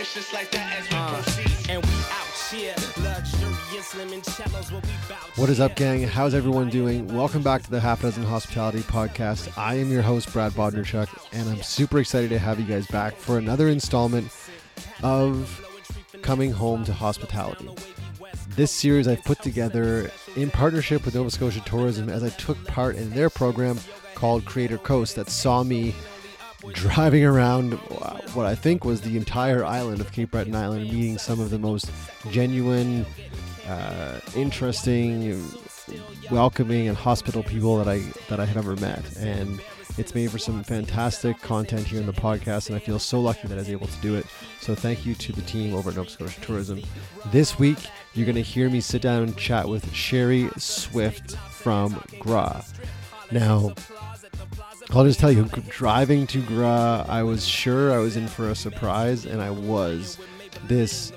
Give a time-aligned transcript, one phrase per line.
[0.00, 1.70] It's just like that as we uh, proceed.
[1.70, 2.74] And we out here,
[3.04, 6.04] luxurious limoncellos, what we bout What is up, gang?
[6.04, 7.14] How's everyone doing?
[7.14, 9.52] Welcome back to the Half Dozen Hospitality Podcast.
[9.58, 13.14] I am your host, Brad Bodnerchuk, and I'm super excited to have you guys back
[13.14, 14.32] for another installment
[15.02, 15.62] of
[16.22, 17.68] Coming Home to Hospitality.
[18.56, 22.96] This series I've put together in partnership with Nova Scotia Tourism as I took part
[22.96, 23.78] in their program
[24.14, 25.94] called Creator Coast that saw me
[26.72, 27.78] driving around
[28.34, 31.58] what I think was the entire island of Cape Breton Island, meeting some of the
[31.58, 31.90] most
[32.30, 33.06] genuine,
[33.66, 35.42] uh, interesting,
[36.30, 37.98] welcoming, and hospitable people that I
[38.28, 39.16] that I had ever met.
[39.16, 39.60] And
[39.98, 43.48] it's made for some fantastic content here in the podcast, and I feel so lucky
[43.48, 44.26] that I was able to do it.
[44.60, 46.80] So thank you to the team over at Nova Scotia Tourism.
[47.26, 47.78] This week,
[48.14, 52.64] you're going to hear me sit down and chat with Cherie Swift from GRA.
[53.32, 53.74] Now,
[54.92, 58.56] I'll just tell you, driving to Gra, I was sure I was in for a
[58.56, 60.18] surprise, and I was.
[60.66, 61.12] This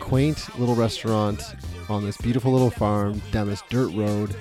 [0.00, 1.42] quaint little restaurant
[1.90, 4.34] on this beautiful little farm down this dirt road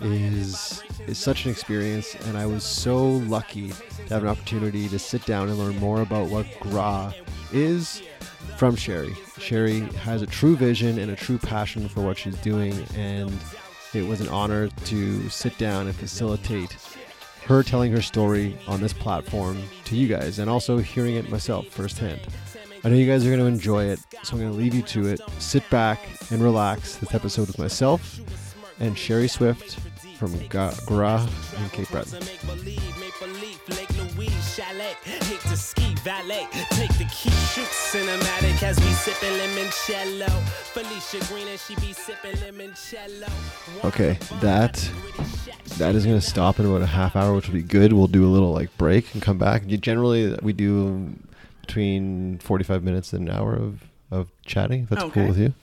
[0.00, 4.98] is is such an experience, and I was so lucky to have an opportunity to
[4.98, 7.14] sit down and learn more about what Gra
[7.52, 8.02] is
[8.56, 9.14] from Cherie.
[9.38, 13.32] Cherie has a true vision and a true passion for what she's doing, and
[13.92, 16.76] it was an honor to sit down and facilitate
[17.44, 21.66] her telling her story on this platform to you guys and also hearing it myself
[21.68, 22.20] firsthand.
[22.82, 24.82] I know you guys are going to enjoy it, so I'm going to leave you
[24.82, 25.20] to it.
[25.38, 28.20] Sit back and relax this episode with myself
[28.78, 29.78] and Cherie Swift
[30.18, 31.26] from Ga- Gra
[31.62, 32.22] in Cape Breton.
[37.24, 38.52] Make believe, make believe, Lake Louise, chalet, hate to ski, valet, take the key, shoot
[38.54, 40.48] cinematic as we sipping limoncello.
[40.72, 43.84] Felicia Green and she be sipping limoncello.
[43.84, 44.90] Okay, that
[45.78, 47.92] that is going to stop in about a half hour, which will be good.
[47.92, 49.66] We'll do a little like break and come back.
[49.66, 51.14] Generally, we do
[51.60, 54.82] between 45 minutes and an hour of, of chatting.
[54.82, 55.54] If that's cool with you.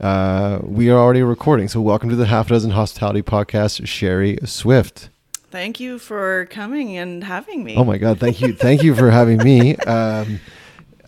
[0.00, 5.08] Uh, we are already recording, so welcome to the Half Dozen Hospitality Podcast, Cherie Swift.
[5.50, 7.74] Thank you for coming and having me.
[7.76, 8.20] Oh my God!
[8.20, 9.76] Thank you, thank you for having me.
[9.86, 10.40] Um,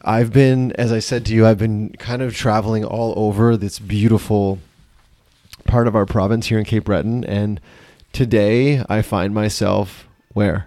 [0.02, 3.78] I've been, as I said to you, I've been kind of traveling all over this
[3.78, 4.58] beautiful
[5.66, 7.60] part of our province here in Cape Breton, and
[8.12, 10.66] today I find myself where,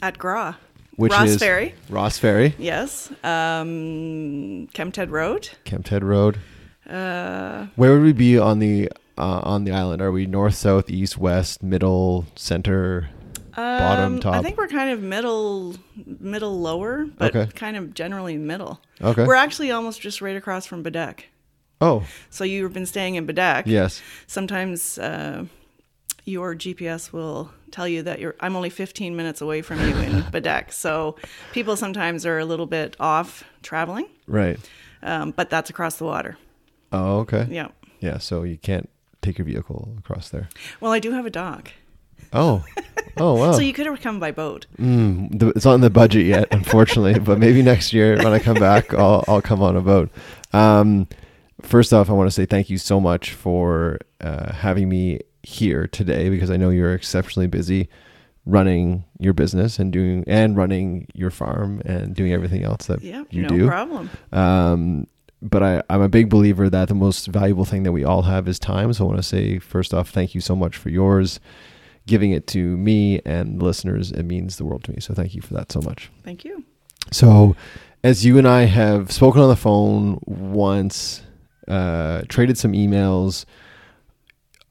[0.00, 0.58] At Gra.
[0.96, 1.74] which Ross is Ferry.
[1.88, 3.10] Ross Ferry, Yes.
[3.24, 5.50] Um, Kempted Road.
[5.64, 6.38] Kempted Road.
[6.88, 10.02] Uh, Where would we be on the uh, on the island?
[10.02, 13.08] Are we north, south, east, west, middle, center?
[13.56, 14.34] Bottom, um, top?
[14.34, 15.74] I think we're kind of middle,
[16.06, 17.50] middle lower, but Okay.
[17.54, 18.80] kind of generally middle.
[19.00, 19.24] Okay.
[19.24, 21.24] We're actually almost just right across from Baddeck.
[21.80, 23.64] Oh, So you've been staying in Baddeck.
[23.66, 24.00] yes.
[24.26, 25.44] Sometimes uh,
[26.24, 28.36] your GPS will tell you that you're.
[28.40, 30.72] I'm only 15 minutes away from you in Baddeck.
[30.72, 31.16] So
[31.52, 34.58] people sometimes are a little bit off traveling, Right.
[35.02, 36.36] um, but that's across the water.
[36.92, 37.46] Oh, okay.
[37.50, 37.68] Yeah.
[38.00, 38.18] Yeah.
[38.18, 38.88] So you can't
[39.20, 40.48] take your vehicle across there.
[40.80, 41.72] Well, I do have a dock.
[42.32, 42.64] Oh,
[43.16, 43.52] oh wow.
[43.52, 44.66] So you could have come by boat.
[44.78, 47.18] Mm, the, it's not in the budget yet, unfortunately.
[47.18, 50.10] but maybe next year when I come back, I'll I'll come on a boat.
[50.52, 51.08] Um,
[51.60, 55.86] first off, I want to say thank you so much for uh, having me here
[55.88, 57.88] today because I know you're exceptionally busy
[58.44, 63.22] running your business and doing and running your farm and doing everything else that Yeah,
[63.30, 63.58] you no do.
[63.58, 64.10] No problem.
[64.32, 65.06] Um,
[65.40, 68.46] but I, I'm a big believer that the most valuable thing that we all have
[68.46, 68.92] is time.
[68.92, 71.40] So I want to say, first off, thank you so much for yours.
[72.06, 74.98] Giving it to me and listeners, it means the world to me.
[75.00, 76.10] So thank you for that so much.
[76.24, 76.64] Thank you.
[77.10, 77.56] So,
[78.04, 81.22] as you and I have spoken on the phone once,
[81.68, 83.44] uh, traded some emails,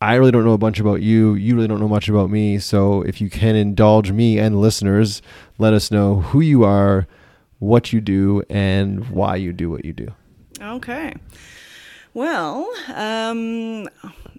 [0.01, 1.35] I really don't know a bunch about you.
[1.35, 2.57] You really don't know much about me.
[2.59, 5.21] So, if you can indulge me and listeners,
[5.59, 7.07] let us know who you are,
[7.59, 10.07] what you do, and why you do what you do.
[10.59, 11.13] Okay.
[12.13, 13.87] Well, um,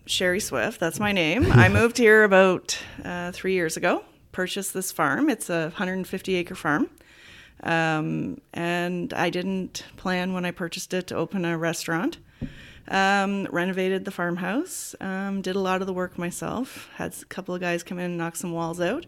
[0.05, 1.51] Cherie Swift, that's my name.
[1.51, 5.31] I moved here about uh, three years ago, purchased this farm.
[5.31, 6.91] It's a 150 acre farm.
[7.63, 12.19] Um, and I didn't plan when I purchased it to open a restaurant.
[12.89, 17.55] Um, renovated the farmhouse, um, did a lot of the work myself, had a couple
[17.55, 19.07] of guys come in and knock some walls out.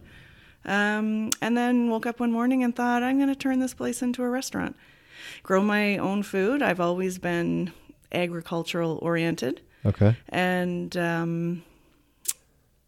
[0.63, 4.01] Um, and then woke up one morning and thought, I'm going to turn this place
[4.01, 4.75] into a restaurant.
[5.43, 6.63] Grow my own food.
[6.63, 7.71] I've always been
[8.15, 9.61] agricultural oriented.
[9.85, 10.15] Okay.
[10.29, 11.63] And um,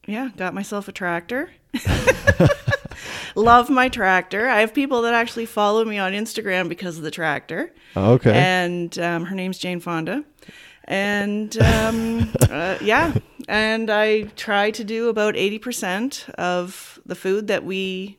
[0.07, 1.51] yeah, got myself a tractor.
[3.35, 4.47] Love my tractor.
[4.49, 7.71] I have people that actually follow me on Instagram because of the tractor.
[7.95, 8.33] Okay.
[8.33, 10.23] And um, her name's Jane Fonda.
[10.85, 13.13] And um, uh, yeah,
[13.47, 18.17] and I try to do about 80% of the food that we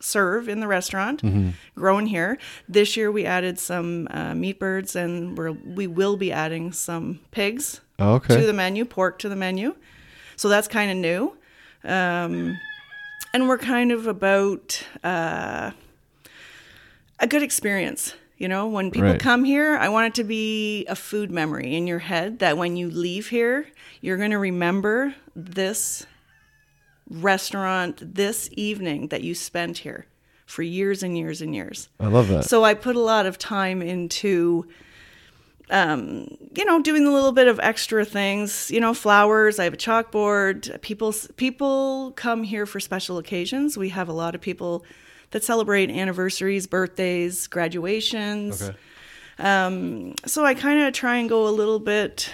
[0.00, 1.50] serve in the restaurant, Mm-hmm.
[1.74, 2.36] grown here.
[2.68, 7.20] This year we added some uh, meat birds, and we're, we will be adding some
[7.30, 8.36] pigs Oh, okay.
[8.40, 9.74] to the menu, pork to the menu.
[10.36, 11.36] So that's kind of new.
[11.84, 12.58] Um,
[13.32, 15.70] and we're kind of about uh,
[17.20, 18.14] a good experience.
[18.36, 19.20] You know, when people Right.
[19.20, 22.76] come here, I want it to be a food memory in your head that when
[22.76, 23.68] you leave here,
[24.00, 26.04] you're going to remember this
[27.08, 30.06] restaurant, this evening that you spent here
[30.46, 31.88] for years and years and years.
[32.00, 32.44] I love that.
[32.44, 34.66] So I put a lot of time into,
[35.70, 38.70] um, you know, doing a little bit of extra things.
[38.70, 39.58] You know, flowers.
[39.58, 40.80] I have a chalkboard.
[40.82, 43.76] People people come here for special occasions.
[43.76, 44.84] We have a lot of people
[45.30, 48.62] that celebrate anniversaries, birthdays, graduations.
[48.62, 48.76] Okay.
[49.38, 52.30] Um, so I kind of try and go a little bit.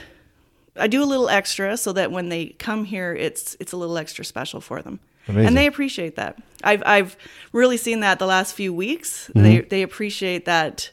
[0.77, 3.99] I do a little extra so that when they come here, it's it's a little
[3.99, 5.47] extra special for them, Amazing.
[5.49, 6.39] and they appreciate that.
[6.63, 7.17] I've I've
[7.53, 9.31] really seen that the last few weeks.
[9.35, 10.91] They they appreciate that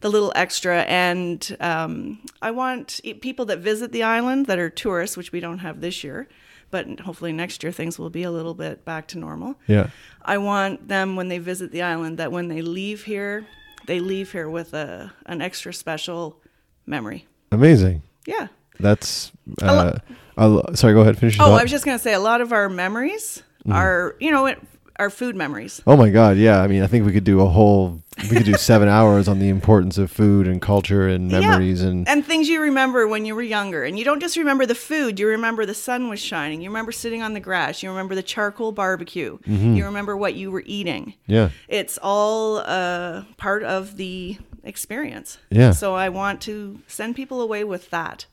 [0.00, 5.16] the little extra, and um, I want people that visit the island that are tourists,
[5.16, 6.28] which we don't have this year,
[6.70, 9.54] but hopefully next year things will be a little bit back to normal.
[9.66, 9.88] yeah.
[10.26, 13.46] I want them when they visit the island that when they leave here,
[13.86, 16.38] they leave here with a an extra special
[16.86, 17.26] memory.
[17.50, 18.02] Amazing.
[18.26, 18.48] Yeah.
[18.80, 19.32] That's.
[19.60, 19.98] Uh,
[20.36, 21.18] lo- sorry, go ahead.
[21.18, 21.54] Finish Oh.
[21.54, 24.58] I was just gonna say a lot of our memories are you know it,
[24.96, 25.82] are food memories.
[25.86, 26.36] Oh my God!
[26.36, 28.00] Yeah, I mean, I think we could do a whole.
[28.30, 31.88] We could do seven hours on the importance of food and culture and memories yeah.
[31.88, 32.08] and.
[32.08, 35.18] and things you remember when you were younger, and you don't just remember the food.
[35.18, 36.60] You remember the sun was shining.
[36.60, 37.82] You remember sitting on the grass.
[37.82, 39.38] You remember the charcoal barbecue.
[39.38, 39.74] Mm-hmm.
[39.74, 41.14] You remember what you were eating.
[41.26, 41.50] Yeah.
[41.68, 45.38] It's all uh, part of the experience.
[45.50, 45.72] Yeah.
[45.72, 48.26] So I want to send people away with that.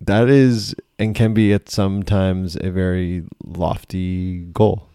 [0.00, 4.86] That is and can be at sometimes a very lofty goal.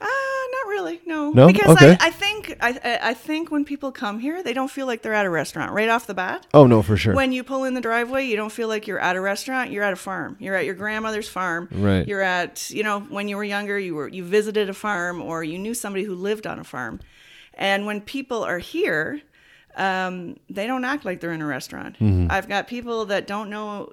[0.00, 1.00] Uh, not really.
[1.06, 1.30] No.
[1.30, 1.46] No?
[1.46, 1.96] Because Okay.
[2.00, 5.14] I, I think I, I think when people come here, they don't feel like they're
[5.14, 6.46] at a restaurant right off the bat.
[6.54, 7.14] Oh no, for sure.
[7.14, 9.70] When you pull in the driveway, you don't feel like you're at a restaurant.
[9.70, 10.36] You're at a farm.
[10.40, 11.68] You're at your grandmother's farm.
[11.70, 12.06] Right.
[12.06, 15.44] You're at you know when you were younger, you were you visited a farm or
[15.44, 17.00] you knew somebody who lived on a farm.
[17.54, 19.20] And when people are here,
[19.76, 21.96] um, they don't act like they're in a restaurant.
[21.98, 22.28] Mm-hmm.
[22.30, 23.92] I've got people that don't know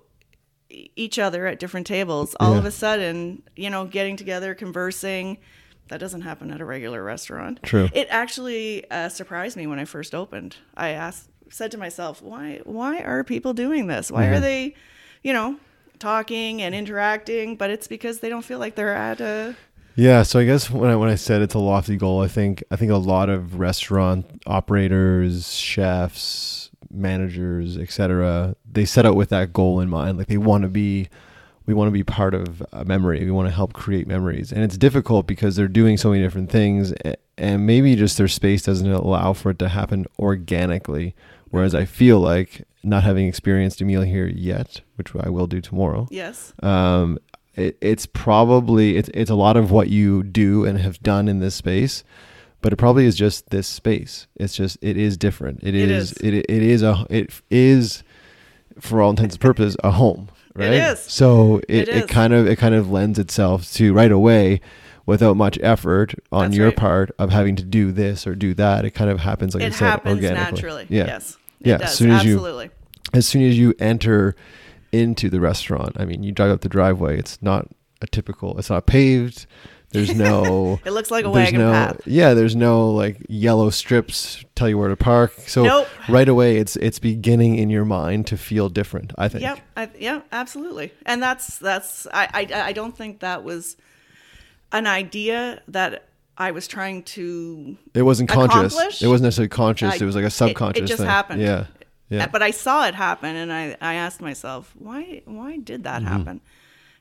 [0.69, 2.35] each other at different tables.
[2.39, 5.37] All of a sudden, you know, getting together, conversing.
[5.89, 7.59] That doesn't happen at a regular restaurant.
[7.61, 7.89] True.
[7.93, 10.57] It actually uh, surprised me when I first opened.
[10.75, 14.11] I asked, said to myself, why, why are people doing this?
[14.11, 14.33] Why Mm-hmm.
[14.33, 14.75] are they,
[15.21, 15.57] you know,
[15.99, 17.55] talking and interacting?
[17.55, 19.55] But it's because they don't feel like they're at a.
[19.95, 22.63] Yeah, so I guess when I when I said it's a lofty goal, I think
[22.71, 28.55] I think a lot of restaurant operators, chefs, managers, etc.
[28.71, 30.17] They set out with that goal in mind.
[30.17, 31.07] Like they want to be,
[31.65, 33.23] we want to be part of a memory.
[33.25, 36.49] We want to help create memories, and it's difficult because they're doing so many different
[36.51, 36.93] things,
[37.37, 41.15] and maybe just their space doesn't allow for it to happen organically.
[41.51, 45.61] Whereas I feel like not having experienced a meal here yet, which I will do
[45.61, 46.53] tomorrow, Yes.
[46.61, 47.17] um,
[47.55, 51.39] it, it's probably it's it's a lot of what you do and have done in
[51.39, 52.03] this space,
[52.65, 54.25] but it probably is just this space.
[54.37, 55.59] It's just it is different.
[55.61, 56.17] It is, is.
[56.17, 58.01] it it is a it is
[58.79, 60.73] for all intents and purposes a home, right?
[60.73, 60.99] is.
[60.99, 62.09] So it, It it, is.
[62.09, 64.61] kind of it kind of lends itself to right away.
[65.05, 66.75] Without much effort on That's your right.
[66.75, 69.67] part of having to do this or do that, it kind of happens like I
[69.67, 70.51] it said happens organically.
[70.55, 70.85] naturally.
[70.89, 71.37] Yeah, Yes.
[71.61, 72.69] It Yeah, as soon as you-
[73.13, 74.35] as soon as you enter
[74.91, 77.19] into the restaurant, I mean, you drive up the driveway.
[77.19, 77.67] It's not
[78.01, 78.57] a typical.
[78.57, 79.45] It's not paved.
[79.89, 80.79] There's no.
[80.85, 82.01] It looks like a wagon no, path.
[82.05, 85.33] Yeah, there's no like yellow strips tell you where to park.
[85.47, 85.87] So Nope.
[86.09, 89.13] right away, it's it's beginning in your mind to feel different.
[89.17, 89.43] I think.
[89.43, 89.59] Yep.
[89.77, 90.91] I, yeah, absolutely.
[91.05, 93.77] And that's that's I, I I don't think that was
[94.71, 98.73] an idea that I was trying to It wasn't conscious.
[98.73, 99.01] Accomplish?
[99.01, 99.93] It wasn't necessarily conscious.
[99.93, 101.07] I- it was like a it- it just thing.
[101.07, 101.41] happened.
[101.41, 101.67] Yeah.
[102.09, 102.27] Yeah.
[102.27, 106.11] but I saw it happen and I, I asked myself, why why did that mm-hmm.
[106.11, 106.41] happen?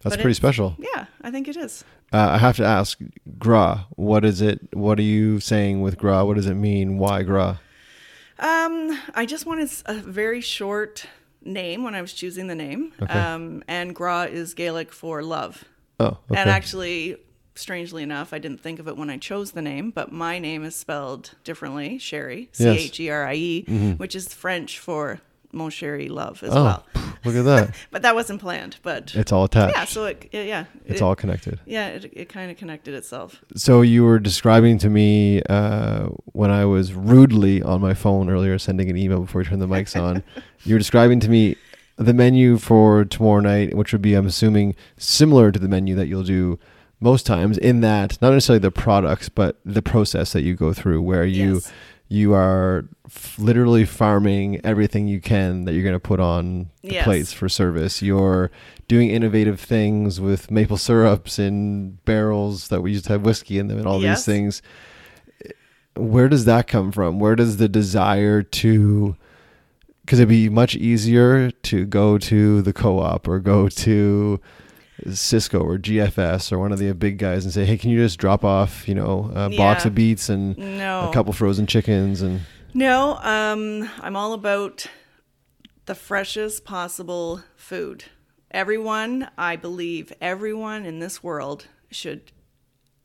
[0.05, 0.11] Mm-hmm.
[0.11, 0.77] That's but pretty special.
[0.79, 1.83] Yeah, I think it is.
[2.13, 2.99] Uh, I have to ask,
[3.39, 3.87] gra.
[3.97, 4.61] What is it?
[4.75, 6.25] What are you saying with gra?
[6.25, 6.99] What does it mean?
[6.99, 7.61] Why gra?
[8.39, 11.07] Um, I just wanted a very short
[11.43, 12.93] name when I was choosing the name.
[13.01, 13.19] Okay.
[13.19, 15.65] Um, and Gra is Gaelic for love.
[16.01, 16.41] Oh, okay.
[16.41, 17.17] And actually,
[17.55, 20.65] strangely enough, I didn't think of it when I chose the name, but my name
[20.65, 22.69] is spelled differently, Cherie, C.
[22.69, 25.21] H E R I E, which is French for
[25.55, 26.87] mon chéri, love as oh, well.
[27.25, 27.75] look at that.
[27.91, 28.77] But that wasn't planned.
[28.83, 29.77] But It's all attached.
[29.77, 31.61] yeah, so it, it- yeah, it's it- all connected.
[31.67, 33.43] yeah, it, it kind of connected itself.
[33.57, 38.59] So you were describing to me uh, when I was rudely on my phone earlier,
[38.59, 40.23] sending an email before we turned the mics on.
[40.65, 41.57] you were describing to me
[41.97, 46.09] the menu for tomorrow night, which would be, I'm assuming, similar to the menu that
[46.09, 46.59] you'll do
[47.01, 51.03] most times in that not necessarily the products but the process that you go through
[51.03, 51.73] where you Yes.
[52.15, 56.93] You are f- literally farming everything you can that you're going to put on the
[56.95, 57.05] Yes.
[57.05, 58.51] plates for service you're
[58.89, 63.67] doing innovative things with maple syrups in barrels that we used to have whiskey in
[63.69, 64.19] them and all Yes.
[64.19, 64.63] these things
[65.97, 69.17] where does that come from where does the desire to
[70.05, 74.39] because it'd be much easier to go to the co-op or go to
[75.07, 78.19] Sysco or GFS or one of the big guys and say, "Hey, can you just
[78.19, 81.09] drop off, you know, a box of beets and No.
[81.09, 82.41] a couple frozen chickens and
[82.73, 84.87] No, um, I'm all about
[85.87, 88.05] the freshest possible food.
[88.51, 92.33] Everyone, I believe, everyone in this world should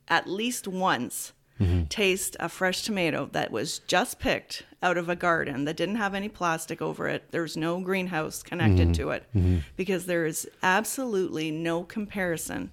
[0.08, 1.86] at least once Mm-hmm.
[1.86, 6.16] taste a fresh tomato that was just picked out of a garden that didn't have
[6.16, 7.32] any plastic over it.
[7.32, 8.92] There's no greenhouse connected mm-hmm.
[8.94, 9.58] to it mm-hmm.
[9.76, 12.72] because there is absolutely no comparison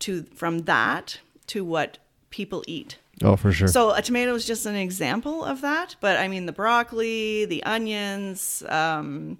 [0.00, 1.98] to from that to what
[2.30, 2.98] people eat.
[3.22, 3.68] oh, for sure.
[3.68, 7.62] So a tomato is just an example of that, but I mean the broccoli, the
[7.64, 8.62] onions.
[8.68, 9.38] Um,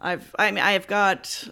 [0.00, 1.48] I've I mean I've got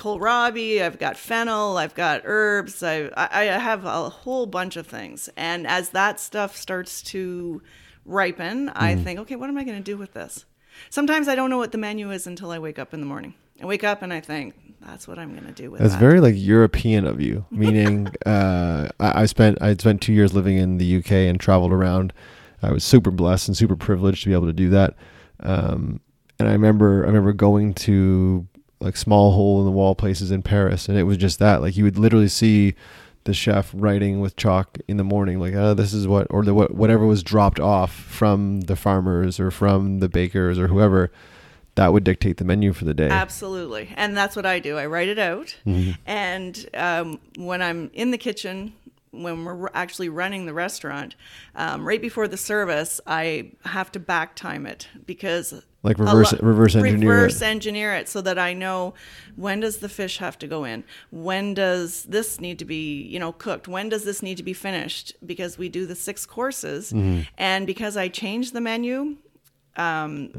[0.00, 2.82] kohlrabi, I've got fennel, I've got herbs.
[2.82, 7.62] I I I have a whole bunch of things, and as that stuff starts to
[8.04, 9.04] ripen, I Mm-hmm.
[9.04, 10.44] think, okay, what am I going to do with this?
[10.88, 13.34] Sometimes I don't know what the menu is until I wake up in the morning.
[13.62, 16.00] I wake up and I think that's what I'm going to do with That's that.
[16.00, 17.44] very like European of you.
[17.50, 21.72] Meaning, uh, I, I spent I spent two years living in the UK and traveled
[21.72, 22.12] around.
[22.62, 24.94] I was super blessed and super privileged to be able to do that.
[25.40, 26.00] Um,
[26.38, 28.46] and I remember I remember going to
[28.80, 31.60] like small hole in the wall places in Paris, and it was just that.
[31.60, 32.74] Like you would literally see
[33.24, 36.54] the chef writing with chalk in the morning, like, "Oh, this is what," or the
[36.54, 41.12] what, whatever was dropped off from the farmers or from the bakers or whoever.
[41.76, 43.08] That would dictate the menu for the day.
[43.08, 43.90] Absolutely.
[43.96, 44.76] And that's what I do.
[44.76, 45.56] I write it out.
[46.04, 48.74] And um, when I'm in the kitchen,
[49.12, 51.14] when we're actually running the restaurant,
[51.54, 55.62] um, right before the service, I have to back time it because.
[55.82, 57.14] Like reverse- lo- reverse engineer it.
[57.14, 58.92] reverse engineer it so that I know
[59.36, 63.18] when does the fish have to go in, when does this need to be you
[63.18, 66.92] know cooked, when does this need to be finished because we do the six courses,
[66.92, 67.22] Mm-hmm.
[67.38, 69.16] and because I change the menu,
[69.76, 70.32] um,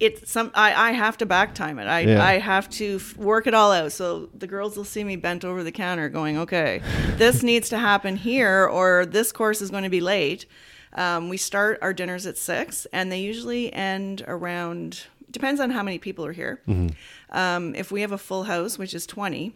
[0.00, 1.86] it's some I, I have to back time it.
[1.86, 2.24] I Yeah.
[2.24, 3.92] I have to f- work it all out.
[3.92, 6.82] So the girls will see me bent over the counter, going, "Okay,
[7.18, 10.46] this needs to happen here, or this course is going to be late."
[10.94, 15.04] Um, we start our dinners at six, and they usually end around.
[15.30, 16.60] Depends on how many people are here.
[17.30, 19.54] Um, if we have a full house, which is twenty,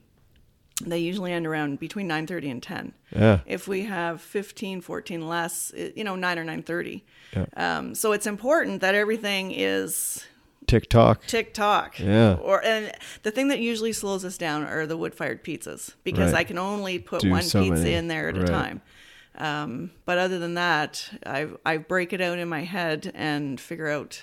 [0.83, 3.41] they usually end around between 9.30 and 10 Yeah.
[3.47, 7.01] if we have 15 14 less it- you know 9 or 9.30
[7.35, 7.47] Yeah.
[7.57, 10.27] um, so it's important that everything is
[10.67, 11.25] TikTok.
[11.27, 11.99] TikTok.
[11.99, 12.35] Yeah.
[12.43, 16.41] Or and the thing that usually slows us down are the wood-fired pizzas because Right.
[16.41, 17.95] I can only put Do one so pizza many.
[17.95, 18.45] in there at Right.
[18.45, 18.83] a time.
[19.39, 23.89] Um, but other than that, I I break it out in my head and figure
[23.89, 24.23] out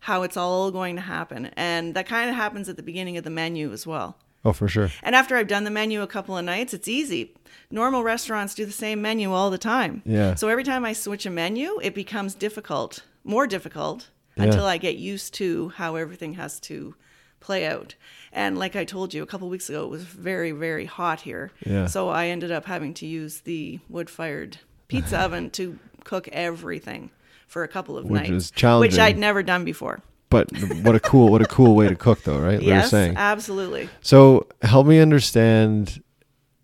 [0.00, 3.24] how it's all going to happen, and that kind of happens at the beginning of
[3.24, 4.16] the menu as well.
[4.44, 4.90] Oh, for sure.
[5.02, 7.34] And after I've done the menu a couple of nights, it's easy.
[7.70, 10.02] Normal restaurants do the same menu all the time.
[10.06, 10.36] Yeah.
[10.36, 14.44] So every time I switch a menu, it becomes difficult, more difficult, Yeah.
[14.44, 16.94] until I get used to how everything has to
[17.40, 17.94] play out.
[18.32, 21.52] And like I told you a couple weeks ago, it was very, very hot here.
[21.64, 21.86] Yeah.
[21.86, 27.10] So I ended up having to use the wood fired pizza oven to cook everything
[27.46, 28.30] for a couple of Which nights.
[28.30, 28.92] is challenging.
[28.92, 30.02] Which I'd never done before.
[30.28, 30.50] But
[30.82, 32.58] what a cool, what a cool way to cook, though, right?
[32.58, 33.16] Were yes, saying.
[33.16, 33.88] absolutely.
[34.00, 36.02] So help me understand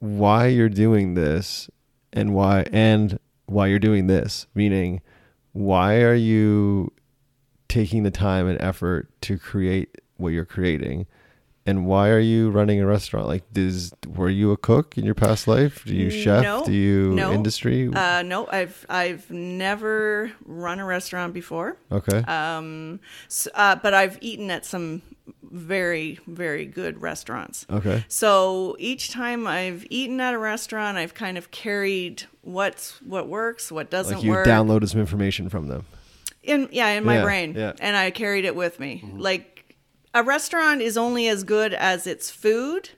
[0.00, 1.70] why you're doing this
[2.12, 4.48] and why and why you're doing this.
[4.54, 5.00] Meaning,
[5.52, 6.92] why are you
[7.68, 11.06] taking the time and effort to create what you're creating?
[11.64, 13.28] And why are you running a restaurant?
[13.28, 15.84] Like, does were you a cook in your past life?
[15.84, 16.42] Do you chef?
[16.42, 17.32] No, Do you no.
[17.32, 17.88] industry?
[17.92, 21.76] Uh, no, I've I've never run a restaurant before.
[21.92, 22.18] okay.
[22.26, 25.02] S uh, but I've eaten at some
[25.42, 27.64] very very good restaurants.
[27.70, 28.04] okay.
[28.08, 33.70] So each time I've eaten at a restaurant, I've kind of carried what's what works,
[33.70, 34.46] what doesn't Like you work.
[34.46, 35.84] downloaded some information from them.
[36.42, 37.72] in yeah in my Yeah, brain yeah.
[37.78, 39.51] and i carried it with me like
[40.14, 42.90] a restaurant is only as good as its food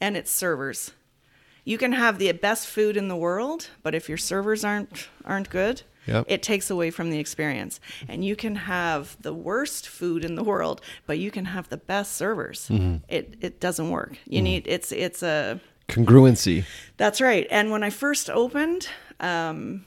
[0.00, 0.92] and its servers
[1.64, 5.50] you can have the best food in the world but if your servers aren't aren't
[5.50, 6.24] good Yep.
[6.28, 10.42] it takes away from the experience and you can have the worst food in the
[10.42, 12.96] world but you can have the best servers Mm-hmm.
[13.08, 16.64] it it doesn't work you need it's it's a Congruency.
[16.96, 17.46] that's right.
[17.50, 18.86] And when I first opened,
[19.18, 19.84] um,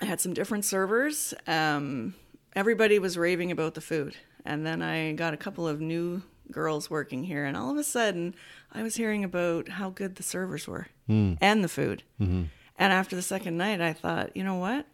[0.00, 1.34] I had some different servers.
[1.48, 2.14] Um,
[2.54, 4.14] everybody was raving about the food.
[4.44, 7.44] And then I got a couple of new girls working here.
[7.44, 8.34] And all of a sudden,
[8.72, 11.34] I was hearing about how good the servers were Hmm.
[11.40, 12.02] and the food.
[12.20, 12.44] Mm-hmm.
[12.78, 14.86] And after the second night, I thought, you know what?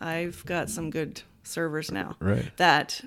[0.00, 2.56] I've got some good servers now Right.
[2.56, 3.04] that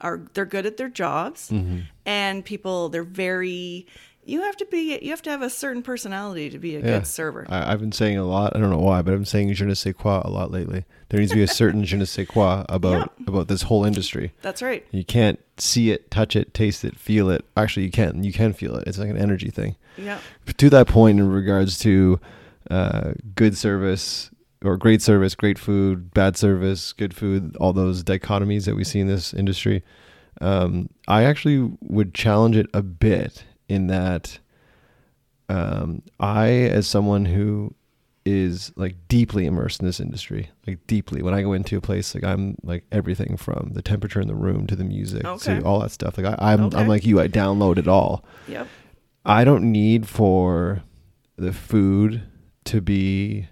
[0.00, 1.80] are they're good at their jobs, Mm-hmm.
[2.06, 3.86] and people they're very.
[4.28, 4.98] You have to be.
[5.00, 6.84] You have to have a certain personality to be a Yeah.
[6.98, 7.46] good server.
[7.48, 8.54] I, I've been saying a lot.
[8.54, 10.84] I don't know why, but I'm saying je ne sais quoi a lot lately.
[11.08, 14.34] There needs to be a certain je ne sais quoi about about this whole industry.
[14.42, 14.84] That's right.
[14.90, 17.44] You can't see it, touch it, taste it, feel it.
[17.56, 18.22] Actually, you can.
[18.22, 18.86] You can feel it.
[18.86, 19.76] It's like an energy thing.
[19.96, 20.18] Yeah.
[20.58, 22.20] To that point, in regards to
[22.70, 24.30] uh, good service
[24.62, 29.00] or great service, great food, bad service, good food, all those dichotomies that we see
[29.00, 29.82] in this industry,
[30.40, 34.38] um, I actually would challenge it a bit in that
[35.48, 37.74] um, I, as someone who
[38.24, 42.14] is like deeply immersed in this industry, like deeply, when I go into a place,
[42.14, 45.60] like I'm like everything from the temperature in the room to the music Okay.
[45.60, 46.18] to all that stuff.
[46.18, 46.76] Like I, I'm, Okay.
[46.78, 47.20] I'm like you.
[47.20, 48.24] I download it all.
[48.46, 48.66] Yep.
[49.24, 50.82] I don't need for
[51.36, 52.22] the food
[52.64, 53.48] to be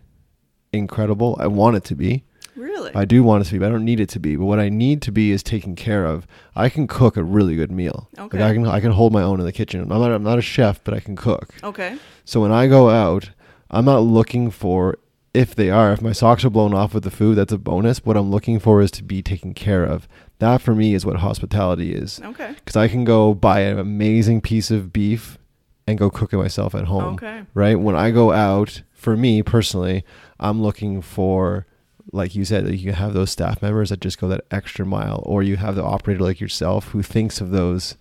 [0.73, 1.37] incredible.
[1.40, 2.25] I want it to be.
[2.56, 2.92] Really.
[2.94, 4.36] I do want it to be, but I don't need it to be.
[4.36, 6.26] But what I need to be is taken care of.
[6.54, 8.08] I can cook a really good meal.
[8.18, 8.38] Okay.
[8.38, 9.80] Like I can I can hold my own in the kitchen.
[9.80, 11.54] I'm not I'm not a chef, but I can cook.
[11.62, 11.98] okay.
[12.25, 13.30] So when I go out,
[13.70, 14.98] I'm not looking for
[15.34, 15.92] if they are.
[15.92, 18.04] If my socks are blown off with the food, that's a bonus.
[18.04, 20.08] What I'm looking for is to be taken care of.
[20.38, 22.20] That for me is what hospitality is.
[22.25, 22.54] Okay.
[22.54, 25.38] Because I can go buy an amazing piece of beef
[25.86, 27.14] and go cook it myself at home.
[27.14, 27.42] Okay.
[27.54, 27.78] Right?
[27.78, 30.04] When I go out, for me personally,
[30.40, 31.66] I'm looking for,
[32.12, 35.42] like you said, you have those staff members that just go that extra mile, or
[35.42, 37.96] you have the operator like yourself who thinks of those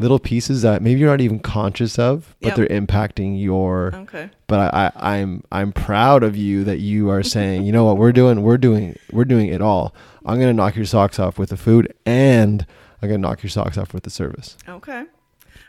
[0.00, 2.56] little pieces that maybe you're not even conscious of, but Yep.
[2.56, 3.92] they're impacting your.
[3.94, 4.30] Okay.
[4.46, 7.96] But I, I, I'm I'm proud of you that you are saying, you know what,
[7.96, 9.94] we're doing we're doing we're doing it all.
[10.24, 12.64] I'm gonna knock your socks off with the food and
[13.02, 14.56] I'm gonna knock your socks off with the service.
[14.68, 15.04] Okay.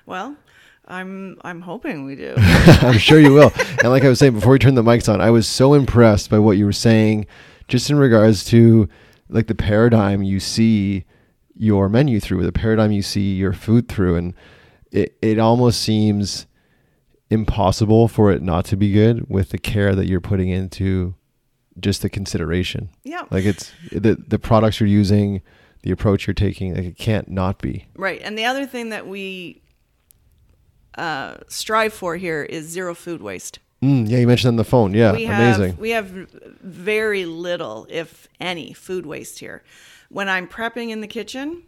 [0.06, 0.36] Well,
[0.88, 2.34] I'm I'm hoping we do.
[2.38, 3.52] I'm sure you will.
[3.80, 6.30] And like I was saying before we turned the mics on, I was so impressed
[6.30, 7.26] by what you were saying,
[7.70, 8.90] just in regards to
[9.30, 11.06] like the paradigm you see
[11.56, 14.34] your menu through, the paradigm you see your food through, and
[14.92, 16.46] it it almost seems
[17.30, 21.14] impossible for it not to be good with the care that you're putting into
[21.80, 22.90] just the consideration.
[23.04, 23.24] yeah.
[23.30, 25.42] Like it's the the products you're using,
[25.84, 27.88] the approach you're taking, like it can't not be.
[27.96, 28.22] Right.
[28.24, 29.62] And the other thing that we
[30.98, 33.60] uh, strive for here is zero food waste.
[33.82, 34.94] Mm, yeah, you mentioned on the phone.
[34.94, 35.78] Yeah, we have amazing.
[35.78, 39.64] we have very little, if any, food waste here.
[40.10, 41.64] When I'm prepping in the kitchen,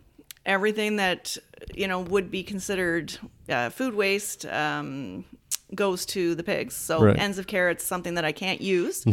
[0.46, 1.38] everything that
[1.74, 5.24] you know would be considered uh, food waste um,
[5.74, 6.76] goes to the pigs.
[6.76, 7.18] So Right.
[7.18, 9.06] ends of carrots, something that I can't use.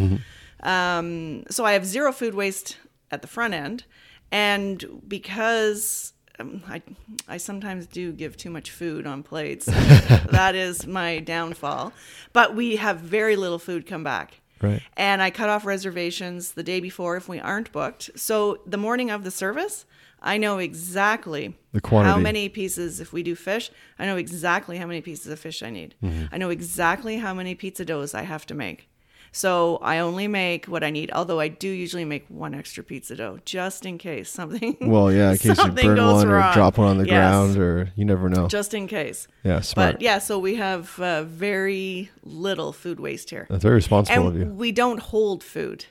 [0.63, 2.79] Um, so I have zero food waste
[3.13, 3.85] at the front end,
[4.33, 6.83] and because um, I
[7.27, 9.67] I sometimes do give too much food on plates,
[10.31, 11.93] that is my downfall.
[12.33, 14.41] But we have very little food come back.
[14.61, 14.83] Right.
[14.97, 18.11] And I cut off reservations the day before if we aren't booked.
[18.17, 19.85] So the morning of the service,
[20.21, 22.13] I know exactly The quantity.
[22.13, 23.71] how many pieces, if we do fish,
[24.01, 25.95] I know exactly how many pieces of fish I need.
[26.03, 26.35] Mm-hmm.
[26.35, 28.89] I know exactly how many pizza doughs I have to make.
[29.33, 33.15] So I only make what I need, although I do usually make one extra pizza
[33.17, 34.77] dough just in case something.
[34.89, 37.93] Well, yeah, in case you burn one or drop one on the Yes, ground, or
[37.95, 38.49] you never know.
[38.49, 39.29] just in case.
[39.45, 39.95] yeah, smart.
[39.95, 44.37] But yeah, so we have uh, very little food waste here That's very responsible of
[44.37, 44.47] you.
[44.47, 45.85] we don't hold food.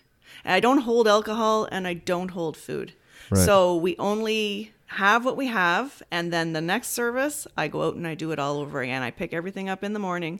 [0.45, 2.93] I don't hold alcohol and I don't hold food.
[3.29, 3.45] Right.
[3.45, 7.95] So we only have what we have and then the next service I go out
[7.95, 9.01] and I do it all over again.
[9.03, 10.39] I pick everything up in the morning.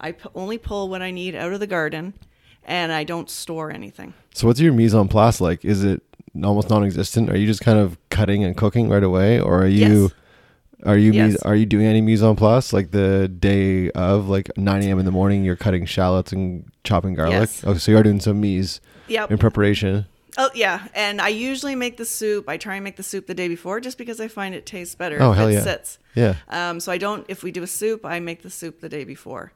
[0.00, 2.14] I p- only pull what I need out of the garden
[2.64, 4.14] and I don't store anything.
[4.34, 5.64] So, what's your mise en place like?
[5.64, 6.02] Is it
[6.42, 7.30] almost non-existent?
[7.30, 10.02] Are you just kind of cutting and cooking right away, or are you?
[10.02, 10.12] Yes.
[10.86, 11.36] Are you Yes.
[11.42, 15.00] are you doing any mise en place like the day of like 9 a.m.
[15.00, 15.44] in the morning?
[15.44, 17.32] You're cutting shallots and chopping garlic.
[17.40, 17.64] Yes.
[17.64, 19.32] Okay, so you are doing some mise Yep.
[19.32, 20.06] in preparation.
[20.36, 22.48] Oh yeah, and I usually make the soup.
[22.48, 24.94] I try and make the soup the day before just because I find it tastes
[24.94, 25.62] better Oh, hell it yeah.
[25.62, 25.98] sits.
[26.14, 26.34] Yeah.
[26.48, 27.24] Um, so I don't.
[27.28, 29.50] If we do a soup, I make the soup the day before.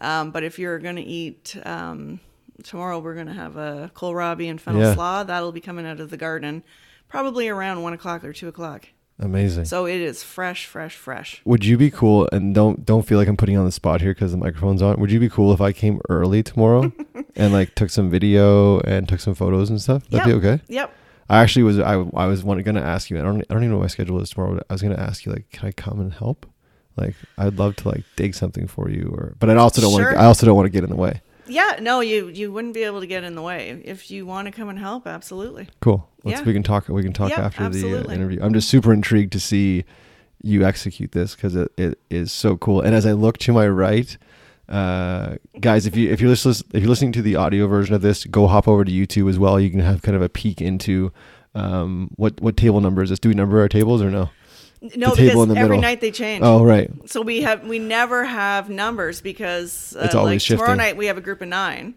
[0.00, 2.20] Um, but if you're gonna eat um,
[2.62, 4.94] tomorrow, we're gonna have a kohlrabi and fennel Yeah.
[4.94, 5.22] slaw.
[5.24, 6.62] That'll be coming out of the garden,
[7.08, 8.88] probably around one o'clock or two o'clock.
[9.18, 9.64] Amazing.
[9.64, 11.40] So it is fresh, fresh, fresh.
[11.46, 12.28] Would you be cool?
[12.32, 14.82] And don't don't feel like I'm putting you on the spot here because the microphone's
[14.82, 15.00] on.
[15.00, 16.92] Would you be cool if I came early tomorrow
[17.36, 20.06] and like took some video and took some photos and stuff?
[20.10, 20.42] That'd Yep.
[20.42, 20.62] be okay.
[20.68, 20.92] Yep.
[21.30, 23.18] I actually was I, I was going to ask you.
[23.18, 24.54] I don't I don't even know what my schedule is tomorrow.
[24.56, 26.44] But I was going to ask you like, can I come and help?
[26.96, 30.02] Like, I'd love to like dig something for you, or but I also don't want
[30.04, 30.12] Sure.
[30.12, 30.18] to.
[30.18, 31.20] I also don't want to get in the way.
[31.46, 31.76] Yeah.
[31.80, 34.52] No, you you wouldn't be able to get in the way if you want to
[34.52, 35.06] come and help.
[35.06, 35.68] Absolutely.
[35.80, 36.08] Cool.
[36.24, 36.46] Let's Yeah.
[36.46, 36.88] we can talk.
[36.88, 38.40] We can talk after the uh, interview.
[38.42, 39.84] I'm just super intrigued to see
[40.42, 42.80] you execute this because it, it is so cool.
[42.80, 44.16] And as I look to my right,
[44.68, 48.02] uh, guys, if you if you're listening if you're listening to the audio version of
[48.02, 49.60] this, go hop over to YouTube as well.
[49.60, 51.12] You can have kind of a peek into
[51.54, 53.18] um, what what table number is this?
[53.20, 54.30] Do we number our tables or no?
[54.94, 55.80] No, the because every middle.
[55.80, 56.42] night they change.
[56.44, 56.90] Oh, right.
[57.06, 61.06] So we have we never have numbers because uh, It's always like tomorrow night we
[61.06, 61.94] have a group of nine.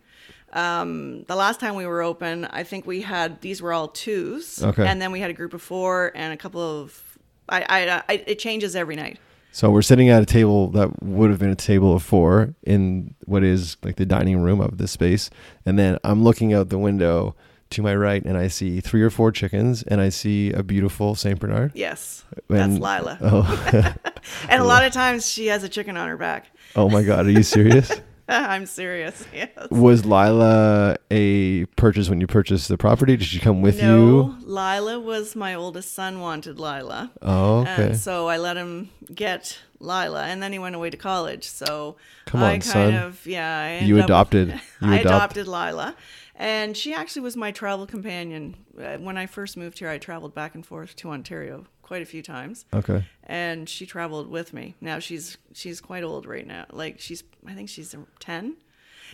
[0.54, 4.64] Um, the last time we were open, I think we had these were all twos,
[4.64, 4.86] Okay.
[4.86, 7.04] and then we had a group of four and a couple of.
[7.48, 9.20] I, I, I it changes every night.
[9.52, 13.16] So we're sitting at a table that would have been a table of four in
[13.26, 15.30] what is like the dining room of this space,
[15.66, 17.36] and then I'm looking out the window
[17.72, 21.16] to my right, and I see three or four chickens, and I see a beautiful
[21.16, 21.72] Saint Bernard.
[21.76, 23.94] Yes, And- that's Lila, Oh,
[24.50, 26.48] and a lot of times she has a chicken on her back.
[26.76, 27.26] oh my God!
[27.28, 27.92] Are you serious?
[28.32, 29.26] I'm serious.
[29.34, 29.50] Yes.
[29.72, 33.18] Was Lila a purchase when you purchased the property?
[33.18, 34.36] Did she come with no, you?
[34.46, 37.12] Lila was my oldest son wanted Lila.
[37.24, 37.86] Oh, okay.
[37.88, 41.48] And so I let him get Lila, and then he went away to college.
[41.48, 41.96] So
[42.28, 42.94] Come I on, kind son.
[42.94, 43.80] of yeah.
[43.82, 44.50] I You adopted-
[44.82, 45.96] you I adopted Lila,
[46.40, 49.90] and she actually was my travel companion Uh, when I first moved here.
[49.90, 53.04] I traveled back and forth to Ontario quite a few times, okay.
[53.24, 54.76] and she traveled with me.
[54.80, 56.66] Now she's she's quite old right now.
[56.72, 58.56] Like she's I think she's ten.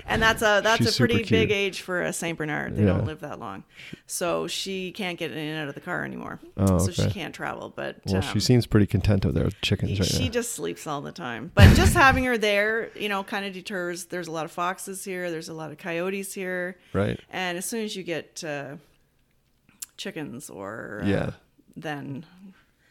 [0.06, 2.76] And that's a that's She's a pretty big age for a Saint Bernard.
[2.76, 2.90] They Yeah.
[2.90, 3.64] don't live that long,
[4.08, 6.40] so she can't get in and out of the car anymore.
[6.58, 7.72] Oh, So she can't travel.
[7.76, 10.32] But Well, um, she seems pretty content with chickens right she now.
[10.32, 11.52] just sleeps all the time.
[11.56, 14.06] But just having her there, you know, kind of deters.
[14.06, 15.32] There's a lot of foxes here.
[15.32, 16.78] There's a lot of coyotes here.
[16.94, 17.20] Right.
[17.32, 18.76] And as soon as you get uh,
[19.98, 21.32] chickens or uh, Yeah.
[21.76, 22.26] then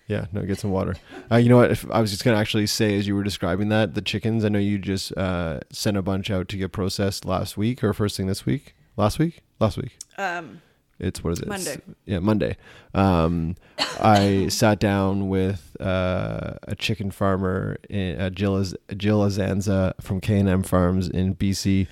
[0.06, 0.94] Yeah, no, get some water.
[1.32, 1.70] Uh, you know what?
[1.70, 4.44] If, I was just gonna actually say, as you were describing that, the chickens.
[4.44, 7.92] I know you just uh, sent a bunch out to get processed last week or
[7.94, 8.74] first thing this week.
[8.96, 9.40] Last week?
[9.60, 9.96] Last week.
[10.18, 10.60] um,
[10.98, 11.48] It's what is it?
[11.48, 11.82] It's- Monday.
[12.04, 12.56] yeah, Monday.
[12.92, 13.56] Um,
[13.98, 18.62] I sat down with uh, a chicken farmer, in, uh, Jill,
[18.96, 21.86] Jill Azanza from K and M Farms in BC.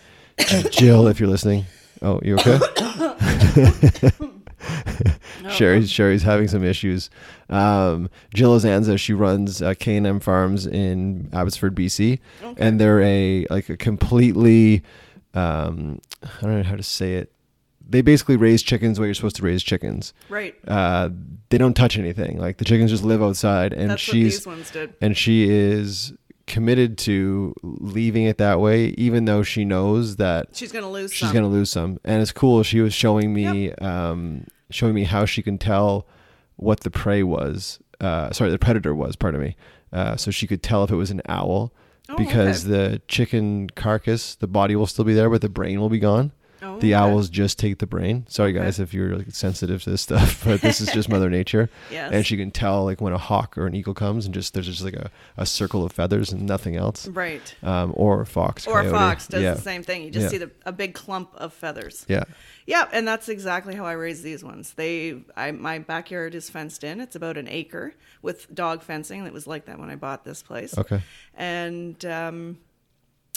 [0.70, 1.64] Jill, if you're listening,
[2.02, 2.58] oh, you okay?
[5.50, 7.10] Cherie's Cherie's having some issues.
[7.50, 12.20] Um, Jill Azanza, she runs uh, K and M Farms in Abbotsford, BC,
[12.56, 14.82] and they're a like a completely
[15.34, 17.32] um, I don't know how to say it.
[17.88, 20.14] They basically raise chickens the way you're supposed to raise chickens.
[20.28, 20.54] right.
[20.66, 21.10] Uh,
[21.50, 22.38] they don't touch anything.
[22.38, 24.94] Like the chickens just live outside, and That's she's these ones did.
[25.02, 26.14] and she is
[26.52, 31.10] committed to leaving it that way, even though she knows that She's gonna lose.
[31.12, 31.34] she's some.
[31.34, 35.42] gonna lose some and it's cool she was showing me um showing me how she
[35.42, 36.06] can tell
[36.56, 39.56] what the prey was uh sorry the predator was pardon me
[39.92, 41.72] uh so she could tell if it was an owl
[42.08, 42.72] Oh, because okay.
[42.90, 46.32] the chicken carcass the body will still be there but the brain will be gone
[46.62, 50.02] Oh, the owls just take the brain sorry guys if you're like sensitive to this
[50.02, 52.12] stuff but this is just mother nature Yes.
[52.12, 54.66] and she can tell like when a hawk or an eagle comes and just there's
[54.66, 57.54] just like a, a circle of feathers and nothing else Right.
[57.62, 60.04] um or a fox Or a fox does yeah the same thing.
[60.04, 60.28] You just Yeah.
[60.30, 62.06] see the, a big clump of feathers.
[62.08, 62.24] yeah
[62.66, 64.74] Yeah, and that's exactly how I raise these ones.
[64.74, 67.00] They, I, my backyard is fenced in.
[67.00, 69.26] It's about an acre with dog fencing.
[69.26, 70.78] It was like that when I bought this place.
[70.78, 71.02] okay
[71.34, 72.58] And um,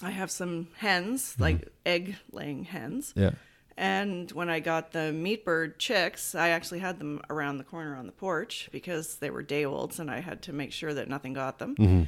[0.04, 3.14] I have some hens, like egg laying hens.
[3.16, 3.32] yeah
[3.78, 7.96] And when I got the meat bird chicks, I actually had them around the corner
[7.96, 11.08] on the porch because they were day olds and I had to make sure that
[11.10, 12.08] nothing got them.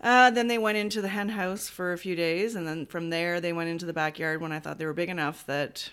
[0.00, 3.08] Uh, then they went into the hen house for a few days, and then from
[3.08, 5.88] there they went into the backyard when I thought they were big enough that,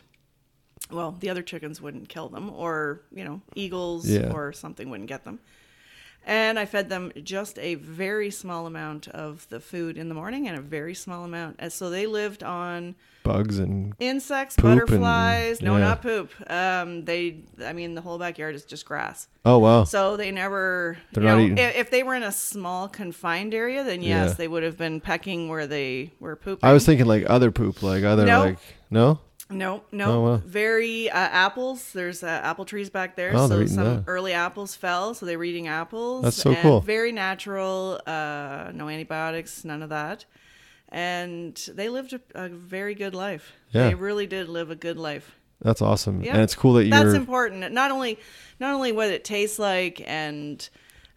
[0.91, 4.29] well, the other chickens wouldn't kill them, or you know, eagles Yeah.
[4.33, 5.39] or something wouldn't get them.
[6.25, 10.47] And I fed them just a very small amount of the food in the morning
[10.47, 11.57] and a very small amount.
[11.59, 15.61] And so they lived on bugs and insects, Poop and- butterflies.
[15.61, 16.29] no, not poop.
[16.49, 19.27] Um, they, I mean, the whole backyard is just grass.
[19.45, 20.97] oh wow So they never.
[21.13, 24.29] They're not know, eating- If, if they were in a small confined area, then yes,
[24.29, 24.33] Yeah.
[24.35, 26.67] they would have been pecking where they were pooping.
[26.67, 28.39] I was thinking like other poop, like other No.
[28.41, 28.57] like
[28.89, 29.19] no.
[29.57, 30.11] No, no.
[30.11, 30.37] Oh, wow.
[30.37, 31.93] Very uh, apples.
[31.93, 33.31] There's uh, apple trees back there.
[33.33, 34.03] Oh, so some that.
[34.07, 36.23] early apples fell, so they were eating apples.
[36.23, 36.81] That's so and cool.
[36.81, 38.01] Very natural.
[38.05, 39.63] Uh, no antibiotics.
[39.63, 40.25] None of that.
[40.89, 43.53] And they lived a, a very good life.
[43.71, 43.87] Yeah.
[43.89, 45.35] They really did live a good life.
[45.61, 46.33] That's awesome, Yeah.
[46.33, 47.15] and it's cool that you're.
[47.15, 47.71] important.
[47.71, 48.19] Not only
[48.59, 50.69] not only what it tastes like and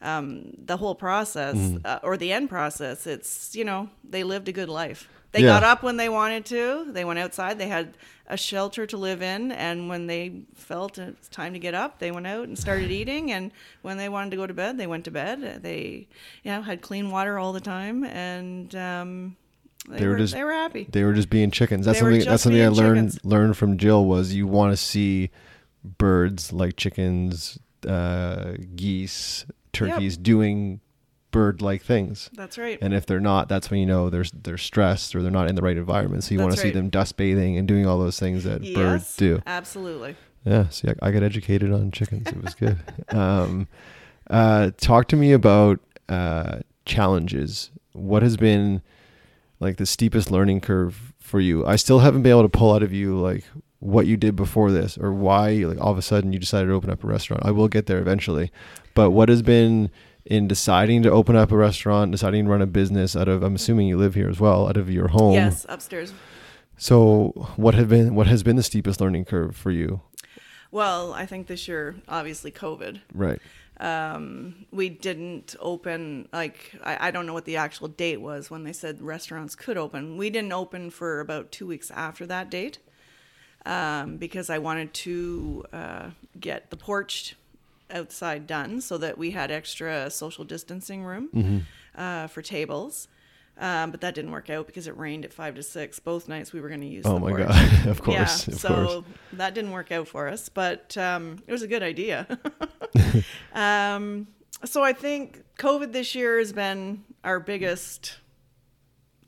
[0.03, 3.07] um, the whole process uh, or the end process.
[3.07, 5.09] It's you know they lived a good life.
[5.33, 5.49] They Yeah.
[5.49, 6.87] got up when they wanted to.
[6.93, 7.59] They went outside.
[7.59, 7.95] They had
[8.29, 12.11] a shelter to live in, and when they felt it's time to get up, they
[12.11, 13.31] went out and started eating.
[13.31, 15.63] And when they wanted to go to bed, they went to bed.
[15.63, 16.09] They,
[16.43, 19.37] you know, had clean water all the time, and um,
[19.89, 20.89] they, They were were, just- they were happy.
[20.91, 21.87] They were just being chickens.
[21.87, 22.25] That's They something.
[22.25, 23.25] That's something I learned chickens.
[23.25, 25.31] learned from Jill was you want to see
[25.85, 30.81] birds like chickens, uh, geese, turkeys doing
[31.37, 32.31] bird-like things.
[32.33, 32.79] That's right.
[32.81, 35.55] And if they're not, that's when you know they're they're stressed or they're not in
[35.55, 36.25] the right environment.
[36.25, 39.17] So you want to see them dust bathing and doing all those things that birds
[39.17, 39.43] do.
[39.47, 40.17] absolutely.
[40.47, 42.29] Yeah, see, I, I got educated on chickens.
[42.29, 42.79] It was good.
[43.11, 43.69] um,
[44.31, 47.71] uh, talk to me about uh, challenges.
[47.93, 48.81] What has been
[49.61, 51.67] like the steepest learning curve for you?
[51.67, 53.45] I still haven't been able to pull out of you like
[53.81, 56.73] what you did before this or why like all of a sudden you decided to
[56.73, 57.45] open up a restaurant.
[57.45, 58.51] I will get there eventually,
[58.95, 59.91] but what has been
[60.27, 63.43] in deciding to open up a restaurant, deciding to run a business out of?
[63.43, 65.35] I'm assuming you live here as well, out of your home.
[65.35, 66.13] Yes, upstairs.
[66.77, 70.03] So what have been what has been the steepest learning curve for you?
[70.71, 73.01] Well, I think this year, obviously, COVID.
[73.15, 73.41] Right.
[73.79, 78.65] Um, we didn't open, like, I, I don't know what the actual date was when
[78.65, 80.17] they said restaurants could open.
[80.17, 82.79] We didn't open for about two weeks after that date
[83.67, 86.11] um, because I wanted to uh,
[86.41, 87.37] get the porch
[87.91, 93.09] outside done so that we had extra social distancing room uh, for tables.
[93.59, 96.53] Um, but that didn't work out because it rained at five to six both nights
[96.53, 97.87] we were going to use Oh my god!
[97.87, 99.05] of course, yeah, of so course.
[99.33, 102.27] that didn't work out for us, but um, it was a good idea.
[103.55, 104.27] um,
[104.65, 108.19] so I think COVID this year has been our biggest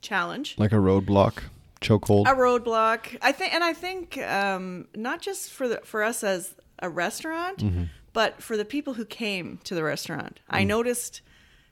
[0.03, 1.45] challenge, Like a roadblock,
[1.81, 2.27] chokehold.
[2.31, 3.17] a roadblock.
[3.23, 7.59] I think, and I think um, not just for the, for us as a restaurant,
[7.59, 7.85] Mm-hmm.
[8.13, 10.41] But for the people who came to the restaurant.
[10.49, 10.67] I Mm.
[10.69, 11.21] noticed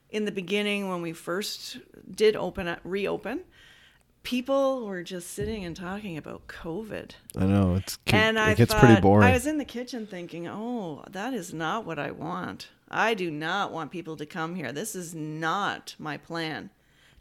[0.09, 1.77] in the beginning when we first
[2.09, 3.41] did open up, reopen.
[4.23, 7.11] People were just sitting and talking about COVID.
[7.37, 9.25] I know it's And I it gets thought, pretty boring.
[9.27, 12.67] I was in the kitchen thinking, "Oh, that is not what I want.
[12.89, 14.73] I do not want people to come here.
[14.73, 16.71] This is not my plan."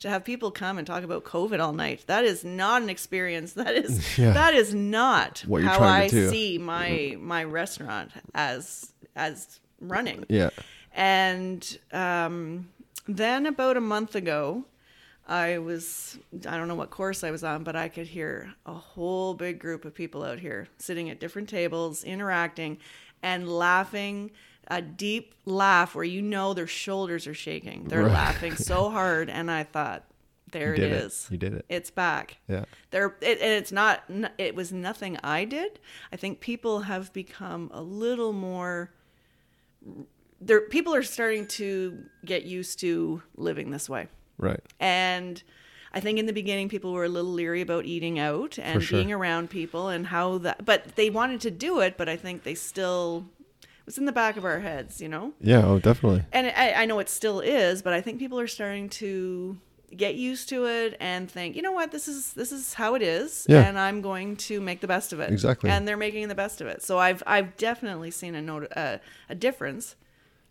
[0.00, 3.52] To have people come and talk about COVID all night, that is not an experience.
[3.55, 4.33] That is Yeah.
[4.33, 10.24] that is not What how I see my my restaurant as as running.
[10.29, 10.50] yeah,
[10.92, 12.68] And um,
[13.07, 14.64] then about a month ago,
[15.29, 18.72] I was, I don't know what course I was on, but I could hear a
[18.74, 22.79] whole big group of people out here sitting at different tables, interacting
[23.22, 24.31] and laughing.
[24.68, 27.85] A deep laugh where you know their shoulders are shaking.
[27.85, 28.12] They're Right.
[28.12, 29.31] laughing so hard.
[29.31, 30.05] And I thought,
[30.50, 30.92] there it it.
[30.92, 31.29] is.
[31.31, 31.64] You did it.
[31.68, 32.38] It's back.
[32.48, 34.02] yeah, There, it, and it's not.
[34.38, 35.79] It was nothing I did.
[36.12, 38.90] I think people have become a little more.
[40.40, 44.61] There, people are starting to get used to living this way, right.
[44.79, 45.42] and
[45.94, 48.99] I think in the beginning people were a little leery about eating out and sure.
[48.99, 50.64] being around people and how that.
[50.64, 53.27] But they wanted to do it, but I think they still.
[53.62, 56.25] It was in the back of our heads, you know Yeah, oh, definitely.
[56.33, 59.59] and I, I know it still is, but I think people are starting to
[59.94, 63.03] get used to it and think, you know what, this is this is how it
[63.03, 63.62] is, Yeah.
[63.66, 65.31] and I'm going to make the best of it.
[65.31, 65.70] Exactly.
[65.70, 66.83] And they're making the best of it.
[66.83, 69.94] So I've I've definitely seen a note a, a difference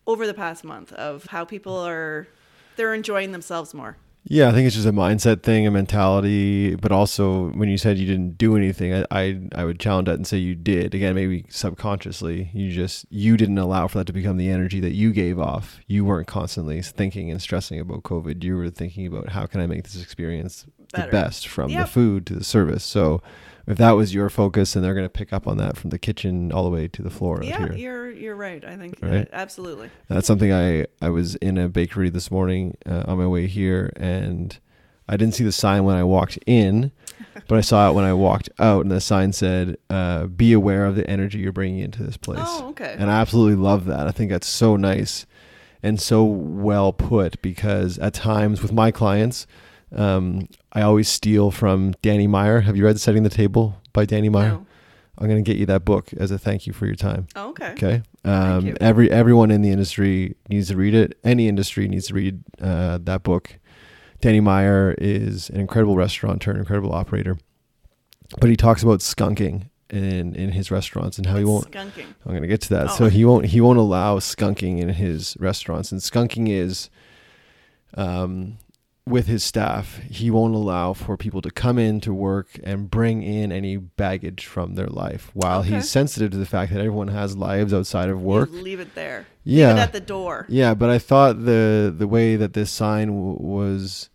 [0.06, 2.28] over the past month of how people are
[2.76, 3.96] they're enjoying themselves more.
[4.28, 7.96] Yeah, I think it's just a mindset thing, a mentality, but also when you said
[7.96, 10.96] you didn't do anything, I, I I would challenge that and say you did.
[10.96, 14.94] Again, maybe subconsciously, you just you didn't allow for that to become the energy that
[14.94, 15.78] you gave off.
[15.86, 18.42] You weren't constantly thinking and stressing about COVID.
[18.42, 22.26] You were thinking about how can I make this experience the best from the food
[22.26, 22.82] to the service.
[22.82, 23.22] So
[23.66, 25.98] if that was your focus, and they're going to pick up on that from the
[25.98, 27.72] kitchen all the way to the floor yeah, here.
[27.72, 28.64] you're you're right.
[28.64, 29.28] I think Right?
[29.32, 29.90] absolutely.
[30.08, 33.92] That's something I I was in a bakery this morning uh, on my way here,
[33.96, 34.58] and
[35.08, 36.92] I didn't see the sign when I walked in,
[37.48, 40.84] but I saw it when I walked out, and the sign said, uh, "Be aware
[40.84, 42.94] of the energy you're bringing into this place." Oh, okay.
[42.98, 44.06] And I absolutely love that.
[44.06, 45.26] I think that's so nice
[45.82, 49.46] and so well put because at times with my clients,
[49.96, 52.60] um, I always steal from Danny Meyer.
[52.60, 54.50] Have you read "Setting the Table" by Danny Meyer?
[54.50, 54.66] No.
[55.18, 57.26] I'm going to get you that book as a thank you for your time.
[57.34, 57.70] Oh, okay.
[57.72, 58.02] Okay.
[58.24, 61.18] Um, every everyone in the industry needs to read it.
[61.24, 63.58] Any industry needs to read uh, that book.
[64.20, 67.38] Danny Meyer is an incredible restaurateur, an incredible operator,
[68.40, 71.70] but he talks about skunking in in his restaurants and how he won't.
[71.70, 72.06] Skunking.
[72.24, 72.88] I'm going to get to that.
[72.90, 72.96] Oh.
[72.96, 76.90] So he won't he won't allow skunking in his restaurants, and skunking is,
[77.94, 78.58] um,
[79.08, 83.22] with his staff, he won't allow for people to come in to work and bring
[83.22, 85.30] in any baggage from their life.
[85.32, 85.76] While Okay.
[85.76, 88.50] he's sensitive to the fact that everyone has lives outside of work.
[88.52, 89.26] You leave it there.
[89.44, 89.68] Yeah.
[89.68, 90.46] Leave it at the door.
[90.48, 94.10] Yeah, but I thought the the way that this sign w- was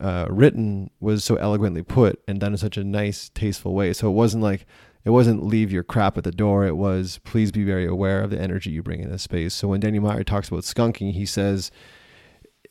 [0.00, 3.92] uh, written was so eloquently put and done in such a nice, tasteful way.
[3.92, 4.64] So it wasn't like
[5.04, 6.64] it wasn't leave your crap at the door.
[6.64, 9.52] It was please be very aware of the energy you bring in this space.
[9.52, 11.70] So when Danny Meyer talks about skunking, he says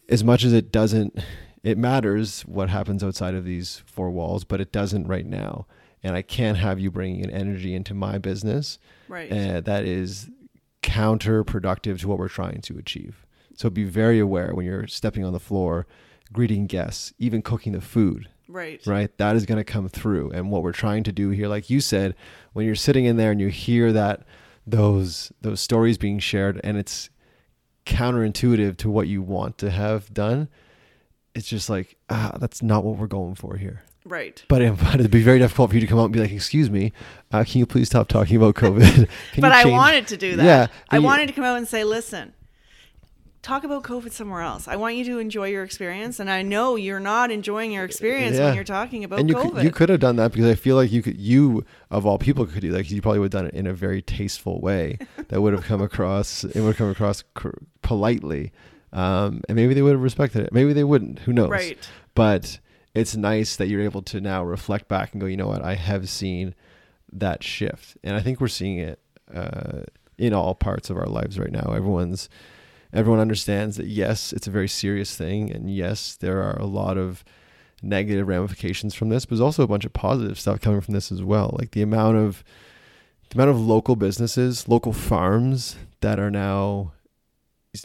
[0.09, 1.19] as much as it doesn't
[1.63, 5.65] it matters what happens outside of these four walls, but it doesn't right now.
[6.01, 9.31] And I can't have you bringing an energy into my business Right.
[9.31, 10.29] uh, that is
[10.81, 13.25] counterproductive to what we're trying to achieve.
[13.55, 15.85] So be very aware when you're stepping on the floor,
[16.31, 18.81] greeting guests, even cooking the food Right.
[18.87, 19.15] right?
[19.17, 20.31] That is going to come through.
[20.31, 22.15] And what we're trying to do here, like you said,
[22.53, 24.23] when you're sitting in there and you hear that
[24.65, 27.09] those those stories being shared, and it's
[27.85, 30.47] counterintuitive to what you want to have done,
[31.39, 33.83] it's just like ah, that's not what we're going for here.
[34.05, 34.43] Right.
[34.47, 36.31] But, it, but it'd be very difficult for you to come out and be like,
[36.31, 36.93] "Excuse me,
[37.31, 40.45] uh, can you please stop talking about COVID?" Can but I wanted to do that.
[40.45, 42.33] Yeah, I you- wanted to come out and say, listen,
[43.41, 44.67] talk about COVID somewhere else.
[44.67, 48.37] I want you to enjoy your experience, and I know you're not enjoying your experience
[48.37, 48.45] Yeah.
[48.47, 49.53] when you're talking about and you COVID.
[49.55, 52.17] could, you could have done that because I feel like you could you of all
[52.17, 54.59] people could do that 'cause you probably would have done it in a very tasteful
[54.59, 54.97] way
[55.29, 57.49] that would have come across it would have come across cr-
[57.81, 58.51] politely
[58.93, 60.53] um, and maybe they would have respected it.
[60.53, 61.19] Maybe they wouldn't.
[61.19, 61.49] Who knows?
[61.49, 61.89] Right.
[62.15, 62.59] but
[62.95, 65.63] it's nice that you're able to now reflect back and go you know what?
[65.63, 66.55] I have seen
[67.13, 67.97] that shift.
[68.03, 68.99] And I think we're seeing it
[69.33, 69.81] uh,
[70.17, 71.71] in all parts of our lives right now.
[71.73, 72.29] Everyone's
[72.91, 76.97] everyone understands that yes, it's a very serious thing, and yes, there are a lot
[76.97, 77.23] of
[77.81, 81.11] negative ramifications from this, but there's also a bunch of positive stuff coming from this
[81.11, 81.55] as well.
[81.57, 82.43] Like the amount of
[83.29, 86.91] the amount of local businesses, local farms that are now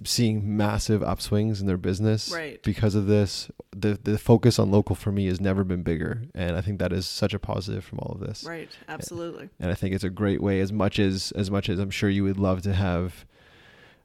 [0.04, 2.62] seeing massive upswings in their business Right.
[2.62, 3.50] because of this.
[3.76, 6.92] The the focus on local for me has never been bigger, and I think that
[6.92, 8.70] is such a positive from all of this right.
[8.88, 9.50] Absolutely.
[9.60, 10.60] and I think it's a great way.
[10.60, 13.26] As much as as much as I'm sure you would love to have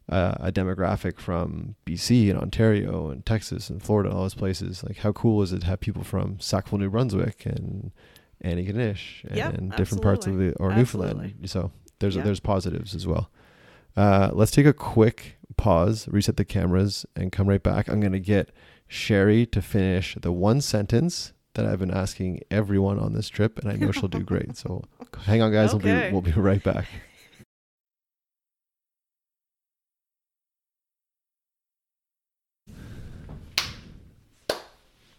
[0.09, 4.83] uh, a demographic from BC and Ontario and Texas and Florida, and all those places.
[4.83, 7.91] Like, how cool is it to have people from Sackville, New Brunswick, and
[8.43, 11.35] Antigonish, and Yeah, different parts of the or Newfoundland?
[11.45, 12.23] So there's Yeah.
[12.23, 13.29] there's positives as well.
[13.95, 17.89] Uh, let's take a quick pause, reset the cameras, and come right back.
[17.89, 18.49] I'm gonna get
[18.87, 23.69] Cherie to finish the one sentence that I've been asking everyone on this trip, and
[23.69, 24.55] I know she'll do great.
[24.57, 24.83] So
[25.25, 25.73] hang on, guys.
[25.73, 26.87] We'll be we'll be right back.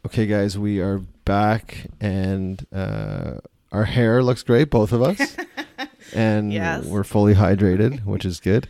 [0.07, 3.35] Okay, guys, we are back, and uh,
[3.70, 5.37] our hair looks great, both of us,
[6.14, 6.85] and Yes.
[6.87, 8.68] we're fully hydrated, which is good.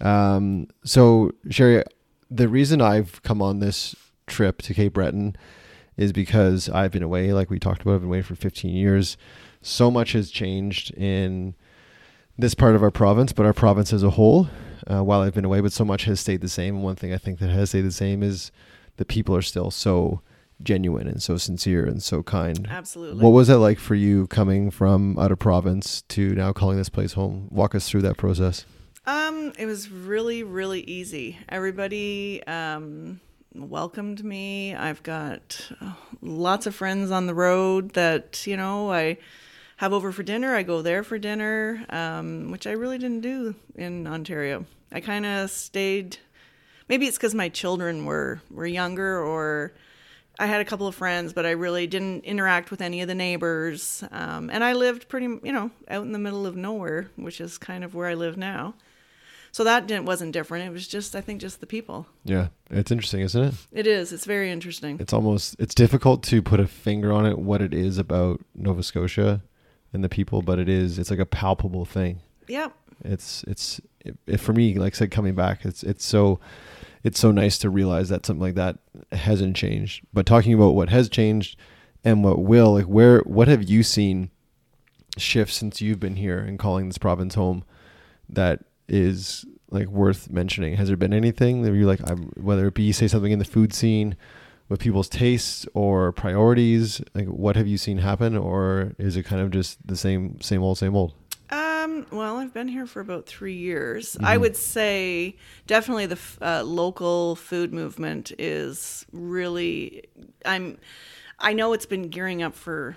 [0.00, 1.84] Um, so, Cherie,
[2.30, 3.94] the reason I've come on this
[4.26, 5.36] trip to Cape Breton
[5.96, 7.94] is because I've been away, like we talked about.
[7.94, 9.16] I've been away for 15 years.
[9.62, 11.54] So much has changed in
[12.38, 14.48] this part of our province, but our province as a whole,
[14.86, 16.76] uh, while I've been away, but so much has stayed the same.
[16.76, 18.50] And one thing I think that has stayed the same is
[18.96, 20.22] the people are still so
[20.62, 22.66] genuine and so sincere and so kind.
[22.70, 23.22] Absolutely.
[23.22, 26.88] What was it like for you coming from out of province to now calling this
[26.88, 27.48] place home?
[27.50, 28.64] Walk us through that process.
[29.10, 31.36] Um, it was really, really easy.
[31.48, 33.20] Everybody um,
[33.52, 34.72] welcomed me.
[34.72, 39.18] I've got uh, lots of friends on the road that you know I
[39.78, 40.54] have over for dinner.
[40.54, 44.64] I go there for dinner, um, which I really didn't do in Ontario.
[44.92, 46.18] I kind of stayed.
[46.88, 49.72] Maybe it's because my children were were younger, or
[50.38, 53.16] I had a couple of friends, but I really didn't interact with any of the
[53.16, 54.04] neighbors.
[54.12, 57.58] Um, and I lived pretty, you know, out in the middle of nowhere, which is
[57.58, 58.74] kind of where I live now.
[59.52, 60.66] So that didn't, wasn't different.
[60.66, 62.06] It was just, I think, just the people.
[62.24, 63.54] Yeah, it's interesting, isn't it?
[63.72, 64.12] It is.
[64.12, 64.98] It's very interesting.
[65.00, 68.82] It's almost it's difficult to put a finger on it what it is about Nova
[68.82, 69.42] Scotia
[69.92, 72.20] and the people, but it is it's like a palpable thing.
[72.48, 72.72] Yep.
[73.04, 76.38] It's it's it, it- for me, like I said, coming back, it's it's so
[77.02, 78.78] it's so nice to realize that something like that
[79.10, 80.04] hasn't changed.
[80.12, 81.56] But talking about what has changed
[82.04, 84.30] and what will, like where what have you seen
[85.18, 87.64] shift since you've been here and calling this province home
[88.28, 90.74] that is like worth mentioning?
[90.74, 93.44] Has there been anything that you're like, I'm, whether it be say something in the
[93.44, 94.16] food scene
[94.68, 97.00] with people's tastes or priorities?
[97.14, 100.62] Like, what have you seen happen, or is it kind of just the same, same
[100.62, 101.14] old, same old?
[101.50, 104.16] Um, well, I've been here for about three years.
[104.22, 110.04] I would say definitely the f- uh, local food movement is really.
[110.44, 110.78] I'm.
[111.40, 112.96] I know it's been gearing up for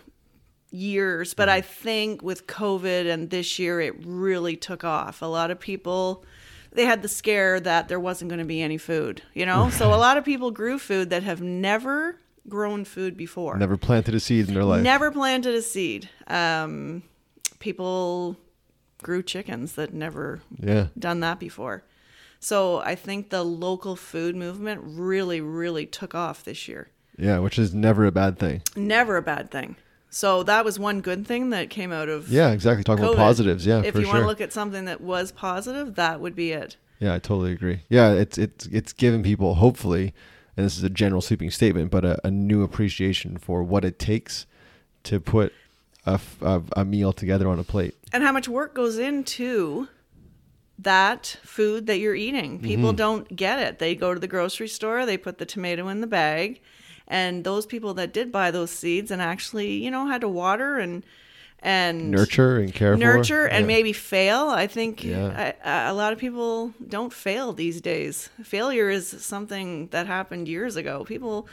[0.73, 5.21] years, but I think with COVID and this year, it really took off.
[5.21, 6.25] A lot of people.
[6.75, 9.69] They had the scare that there wasn't going to be any food, you know?
[9.69, 12.17] So a lot of people grew food that have never
[12.49, 14.81] grown food before Never planted a seed in their life.
[14.81, 16.09] never planted a seed.
[16.25, 17.03] Um,
[17.59, 18.37] people
[19.03, 20.87] grew chickens that never Yeah.
[20.97, 21.83] done that before.
[22.39, 26.89] So I think the local food movement really, really took off this year.
[27.17, 28.63] Yeah, which is never a bad thing.
[28.75, 29.75] Never a bad thing.
[30.15, 32.83] So that was one good thing that came out of Yeah, exactly.
[32.83, 33.65] Talking about positives.
[33.65, 34.13] Yeah, If you sure.
[34.13, 36.77] want to look at something that was positive, that would be it.
[36.99, 37.81] yeah, I totally agree.
[37.89, 40.13] Yeah, it's it's it's giving people hopefully,
[40.55, 43.97] and this is a general sweeping statement, but a, a new appreciation for what it
[43.97, 44.45] takes
[45.05, 45.51] to put
[46.05, 46.19] a
[46.75, 47.95] a meal together on a plate.
[48.13, 49.87] And how much work goes into
[50.79, 52.59] that food that you're eating.
[52.59, 52.97] People Mm-hmm.
[52.97, 53.79] don't get it.
[53.79, 56.61] They go to the grocery store, they put the tomato in the bag,
[57.07, 60.77] and those people that did buy those seeds and actually, you know, had to water
[60.79, 61.03] and
[61.65, 62.99] and Nurture and care for.
[62.99, 63.67] nurture and Yeah.
[63.67, 64.49] maybe fail.
[64.49, 65.53] I think Yeah.
[65.63, 68.29] I, a lot of people don't fail these days.
[68.43, 71.05] Failure is something that happened years ago.
[71.05, 71.47] People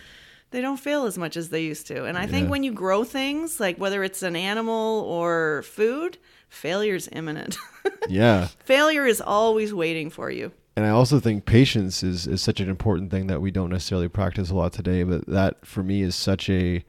[0.50, 2.06] they don't fail as much as they used to.
[2.06, 7.08] And I think when you grow things, like whether it's an animal or food, failure's
[7.12, 7.56] imminent.
[8.08, 8.48] Yeah.
[8.64, 10.50] Failure is always waiting for you.
[10.80, 14.08] And I also think patience is, is such an important thing that we don't necessarily
[14.08, 15.02] practice a lot today.
[15.02, 16.82] But that for me is such a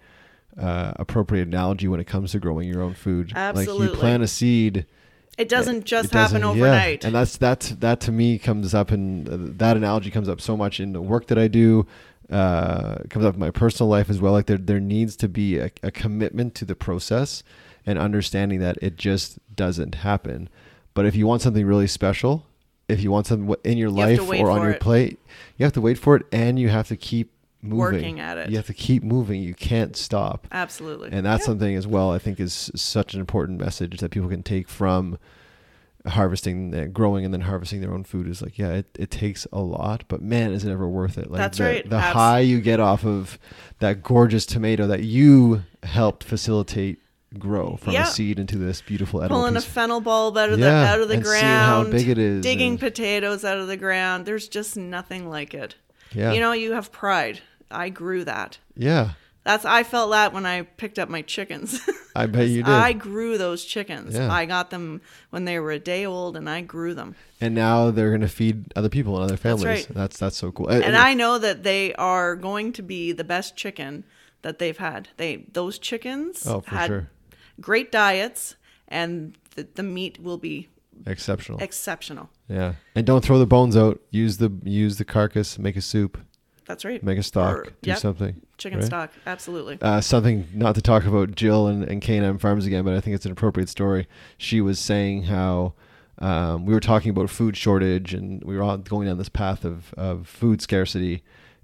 [0.58, 3.34] uh, appropriate analogy when it comes to growing your own food.
[3.36, 4.86] Like you plant a seed.
[5.38, 6.64] It doesn't just it doesn't- happen yeah.
[6.68, 7.04] overnight.
[7.04, 10.56] And that's that that to me comes up and uh, that analogy comes up so
[10.56, 11.86] much in the work that I do.
[12.30, 14.32] Uh, comes up in my personal life as well.
[14.32, 17.44] Like there there needs to be a, a commitment to the process
[17.86, 20.48] and understanding that it just doesn't happen.
[20.94, 22.46] But if you want something really special,
[22.92, 24.80] if you want something in your have life or on your it.
[24.82, 25.20] plate,
[25.58, 27.32] you have to wait for it and you have to keep
[27.62, 27.78] moving.
[27.80, 28.50] Working at it.
[28.50, 29.42] You have to keep moving.
[29.42, 30.48] You can't stop.
[30.52, 31.10] Absolutely.
[31.12, 31.46] And that's Yeah.
[31.48, 35.18] something as well I think is such an important message that people can take from
[36.08, 39.46] harvesting uh, growing and then harvesting their own food is like yeah it, it takes
[39.54, 41.88] a lot but man is it ever worth it like That's the, right.
[41.90, 43.38] the Abs- high you get off of
[43.78, 47.00] that gorgeous tomato that you helped facilitate
[47.40, 48.04] grow from Yeah.
[48.08, 51.00] a seed into this beautiful edible pulling a fennel bulb out of the Yeah, out
[51.00, 53.78] of the and ground, seeing how big it is digging and- potatoes out of the
[53.78, 54.26] ground.
[54.26, 55.76] There's just nothing like it.
[56.14, 57.42] yeah You know, you have pride.
[57.70, 58.58] I grew that.
[58.76, 59.12] yeah
[59.46, 61.80] That's I felt that when I picked up my chickens.
[62.16, 64.14] I bet you did I grew those chickens.
[64.14, 64.30] Yeah.
[64.32, 67.16] I got them when they were a day old, and I grew them.
[67.40, 69.88] and now they're gonna feed other people and other families right.
[69.90, 73.56] that's that's so cool And I know that they are going to be the best
[73.56, 74.04] chicken
[74.42, 75.08] that they've had.
[75.16, 77.10] They those chickens Oh, for had sure.
[77.60, 78.56] Great diets,
[78.88, 80.68] and the, the meat will be
[81.08, 82.30] exceptional exceptional.
[82.48, 86.16] yeah and don't throw the bones out use the use the carcass make a soup
[86.68, 87.02] That's right.
[87.02, 88.86] make a stock Or- do yep, something Chicken right?
[88.86, 89.80] stock, absolutely.
[89.82, 93.16] uh, something not to talk about Jill and, and K&M Farms again, but I think
[93.16, 94.08] it's an appropriate story.
[94.38, 95.74] She was saying how
[96.20, 99.66] um, we were talking about food shortage and we were all going down this path
[99.66, 101.24] of, of food scarcity.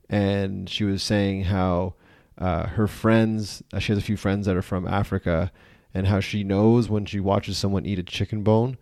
[0.09, 1.93] And she was saying how
[2.39, 5.51] uh, her friends, uh, she has a few friends that are from Africa,
[5.97, 8.77] and how she knows when she watches someone eat a chicken bone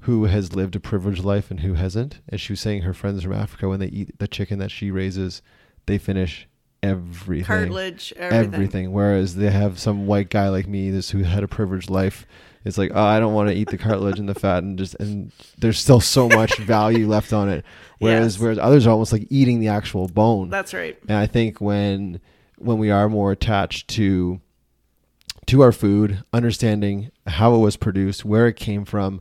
[0.00, 2.20] who has lived a privileged life and who hasn't.
[2.28, 4.90] And she was saying her friends from Africa, when they eat the chicken that she
[4.90, 5.40] raises,
[5.86, 6.46] they finish
[6.82, 8.54] everything Cartilage, everything.
[8.54, 8.92] everything.
[8.92, 12.26] Whereas they have some white guy like me, this who had a privileged life.
[12.64, 14.94] It's like, oh, I don't want to eat the cartilage and the fat, and just
[14.96, 17.64] and there's still so much value left on it.
[17.98, 18.42] Whereas Yes.
[18.42, 20.50] whereas others are almost like eating the actual bone.
[20.50, 20.98] That's right.
[21.08, 22.20] and I think when
[22.58, 24.40] when we are more attached to
[25.48, 29.20] to our food, understanding how it was produced, where it came from,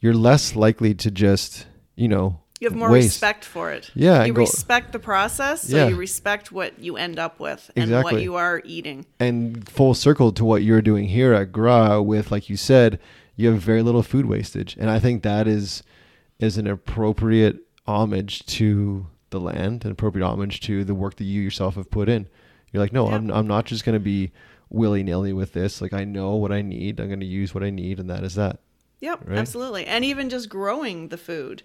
[0.00, 1.66] you're less likely to just
[1.96, 3.06] you know You have more waste.
[3.06, 3.90] respect for it.
[3.94, 5.88] Yeah, You go- respect the process, so Yeah.
[5.88, 8.12] you respect what you end up with and Exactly.
[8.14, 9.04] what you are eating.
[9.20, 12.98] and full circle to what you're doing here at Gra with like you said
[13.36, 15.82] you have very little food wastage and I think that is
[16.38, 17.56] is an appropriate
[17.86, 22.08] homage to the land an appropriate homage to the work that you yourself have put
[22.08, 22.26] in
[22.72, 23.14] you're like no Yeah.
[23.16, 24.30] I'm, I'm not just going to be
[24.72, 27.70] willy-nilly with this like I know what I need I'm going to use what I
[27.70, 28.58] need and that is that
[29.02, 29.38] Yep, Right?
[29.38, 29.84] absolutely.
[29.84, 31.64] And even just growing the food.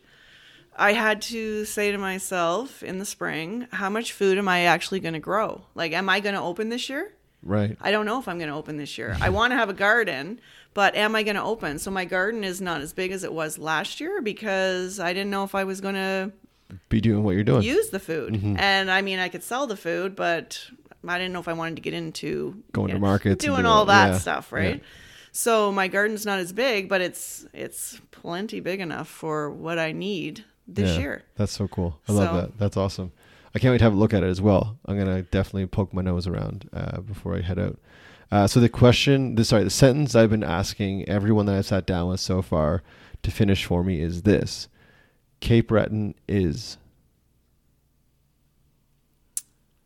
[0.75, 4.99] I had to say to myself in the spring, how much food am I actually
[4.99, 5.61] going to grow?
[5.73, 7.13] Like, am I going to open this year?
[7.43, 9.15] right I don't know if I'm going to open this year.
[9.21, 10.41] I want to have a garden,
[10.73, 11.77] but am I going to open?
[11.77, 15.29] So my garden is not as big as it was last year because I didn't
[15.29, 16.31] know if I was going to
[16.89, 18.33] be doing what you're doing use the food.
[18.33, 18.55] Mm-hmm.
[18.57, 20.67] And I mean, I could sell the food, but
[21.05, 23.55] I didn't know if I wanted to get into Going to you know, markets doing
[23.57, 24.57] doing all all- that yeah, stuff, yeah.
[24.57, 24.83] right?
[25.31, 29.91] So my garden's not as big, but it's it's plenty big enough for what I
[29.91, 31.23] need this Yeah, year.
[31.35, 31.99] That's so cool.
[32.09, 32.57] I love that.
[32.57, 33.11] That's awesome.
[33.53, 34.77] I can't wait to have a look at it as well.
[34.85, 37.79] I'm gonna definitely poke my nose around uh, before I head out.
[38.31, 41.85] Uh, so the question, the sorry, the sentence I've been asking everyone that I've sat
[41.85, 42.83] down with so far
[43.23, 44.67] to finish for me is this:
[45.39, 46.77] Cape Breton is.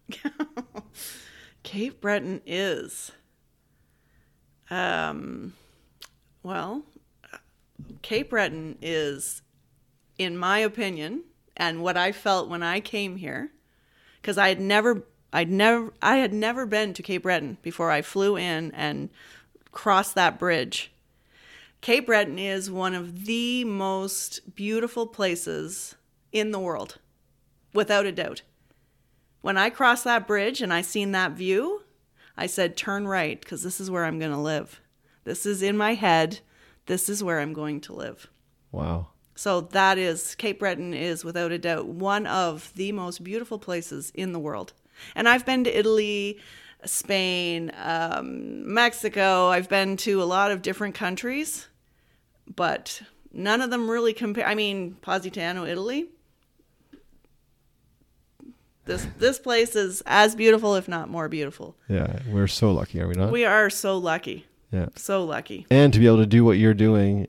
[1.71, 3.13] Cape Breton is,
[4.69, 5.53] um,
[6.43, 6.83] well,
[8.01, 9.41] Cape Breton is,
[10.17, 11.23] in my opinion,
[11.55, 13.53] and what I felt when I came here,
[14.21, 18.01] because I had never, I'd never, I had never been to Cape Breton before I
[18.01, 19.09] flew in and
[19.71, 20.91] crossed that bridge.
[21.79, 25.95] Cape Breton is one of the most beautiful places
[26.33, 26.97] in the world,
[27.73, 28.41] without a doubt.
[29.41, 31.83] When I crossed that bridge and I seen that view,
[32.37, 34.81] I said, turn right, because this is where I'm going to live.
[35.23, 36.39] This is in my head.
[36.85, 38.29] This is where I'm going to live.
[38.71, 39.07] Wow.
[39.35, 44.11] So that is Cape Breton is without a doubt one of the most beautiful places
[44.13, 44.73] in the world.
[45.15, 46.39] And I've been to Italy,
[46.85, 49.47] Spain, um, Mexico.
[49.47, 51.67] I've been to a lot of different countries,
[52.55, 54.45] but none of them really compare.
[54.45, 56.09] I mean, Positano, Italy.
[58.85, 61.75] This this place is as beautiful, if not more beautiful.
[61.87, 63.31] Yeah, we're so lucky, are we not?
[63.31, 64.87] We are so lucky, yeah.
[64.95, 65.67] so lucky.
[65.69, 67.27] And to be able to do what you're doing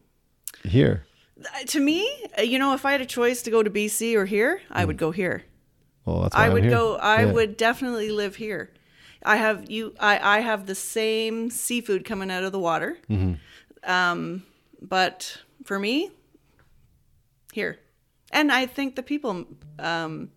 [0.65, 1.05] here.
[1.39, 4.15] Uh, To me, uh, you know, if I had a choice to go to BC
[4.17, 5.45] or here, I would go here.
[6.07, 6.73] Well, that's why I I'm would here.
[6.73, 6.97] go.
[6.97, 7.33] I Yeah.
[7.33, 8.71] would definitely live here.
[9.25, 9.95] I have you.
[10.01, 12.97] I I have the same seafood coming out of the water.
[13.11, 13.35] Mm-hmm.
[13.91, 14.43] Um,
[14.81, 16.11] but for me,
[17.53, 17.79] here,
[18.33, 19.45] and I think the people
[19.79, 20.31] um,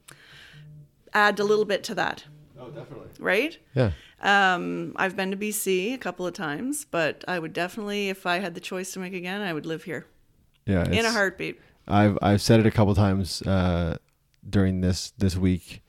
[1.16, 2.26] add a little bit to that.
[2.60, 3.08] Oh, definitely.
[3.20, 3.58] Right.
[3.74, 3.92] Yeah.
[4.22, 8.40] Um, I've been to BC a couple of times, but I would definitely, if I
[8.40, 10.06] had the choice to make again, I would live here
[10.66, 10.86] Yeah.
[10.90, 11.60] in a heartbeat.
[11.88, 13.98] I've I've said it a couple of times uh,
[14.48, 15.84] during this this week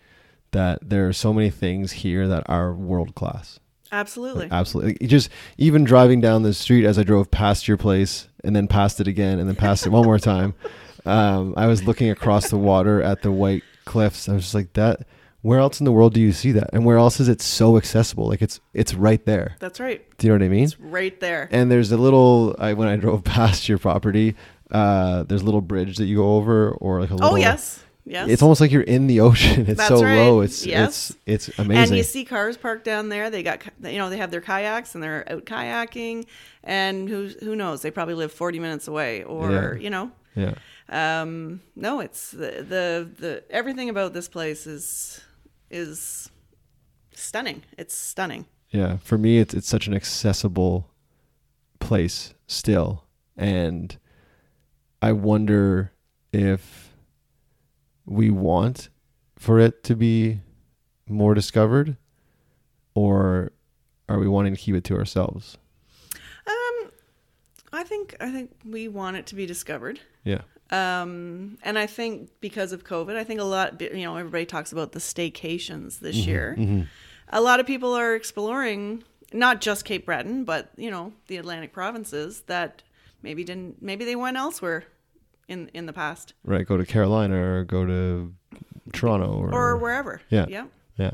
[0.53, 3.59] that there are so many things here that are world class.
[3.93, 4.49] Absolutely.
[4.51, 4.97] Absolutely.
[5.01, 8.66] It Just even driving down the street as I drove past your place and then
[8.68, 10.55] past it again and then past it one more time,
[11.07, 14.29] um, I was looking across the water at the white cliffs.
[14.29, 15.07] I was just like, that.
[15.47, 16.71] Where else in the world do you see that?
[16.73, 18.27] And where else is it so accessible?
[18.27, 19.55] Like it's it's right there.
[19.61, 20.01] That's right.
[20.19, 20.65] Do you know what I mean?
[20.65, 21.49] It's right there.
[21.53, 22.57] And there's a little.
[22.59, 24.35] I, when I drove past your property,
[24.71, 27.31] uh, there's a little bridge that you go over, or like a little.
[27.35, 28.29] oh yes, yes.
[28.29, 29.67] It's almost like you're in the ocean.
[29.69, 30.17] It's That's so right.
[30.17, 30.41] low.
[30.41, 31.11] It's Yes.
[31.27, 31.91] it's it's amazing.
[31.91, 33.31] and you see cars parked down there.
[33.31, 36.27] They got, you know, they have their kayaks and they're out kayaking.
[36.65, 37.83] And who who knows?
[37.83, 39.75] They probably live forty minutes away, or Yeah.
[39.85, 40.55] you know, yeah.
[40.89, 42.01] um, no.
[42.01, 45.21] It's the, the the everything about this place is
[45.71, 46.31] is
[47.14, 47.62] stunning.
[47.77, 48.47] It's stunning.
[48.71, 50.91] Yeah, for me, it's it's such an accessible
[51.79, 53.05] place still,
[53.37, 53.97] and
[55.01, 55.93] I wonder
[56.33, 56.93] if
[58.05, 58.89] we want
[59.39, 60.41] for it to be
[61.09, 61.97] more discovered,
[62.95, 63.53] or
[64.09, 65.59] are we wanting to keep it to ourselves?
[66.47, 66.91] Um,
[67.73, 70.01] I think I think we want it to be discovered.
[70.25, 74.47] Yeah, Um, and I think because of COVID, I think a lot, you know, everybody
[74.47, 76.87] talks about the staycations this Mm-hmm, year.
[77.29, 81.73] A lot of people are exploring not just Cape Breton, but you know, the Atlantic
[81.73, 82.83] provinces that
[83.23, 84.85] maybe didn't, maybe they went elsewhere
[85.49, 86.67] in in the past right.
[86.67, 88.33] Go to Carolina or go to
[88.93, 90.21] Toronto or, or wherever.
[90.31, 90.47] Yeah.
[90.49, 91.11] yeah, Yeah,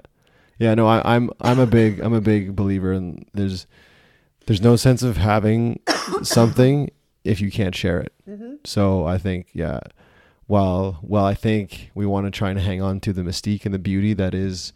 [0.59, 0.74] yeah.
[0.74, 3.66] No, I, I'm I'm a big I'm a big believer and there's
[4.46, 5.80] there's no sense of having
[6.22, 6.90] something
[7.24, 8.12] if you can't share it.
[8.28, 8.54] Mm-hmm.
[8.64, 9.80] So I think yeah,
[10.46, 13.72] while while I think we want to try and hang on to the mystique and
[13.74, 14.72] the beauty that is,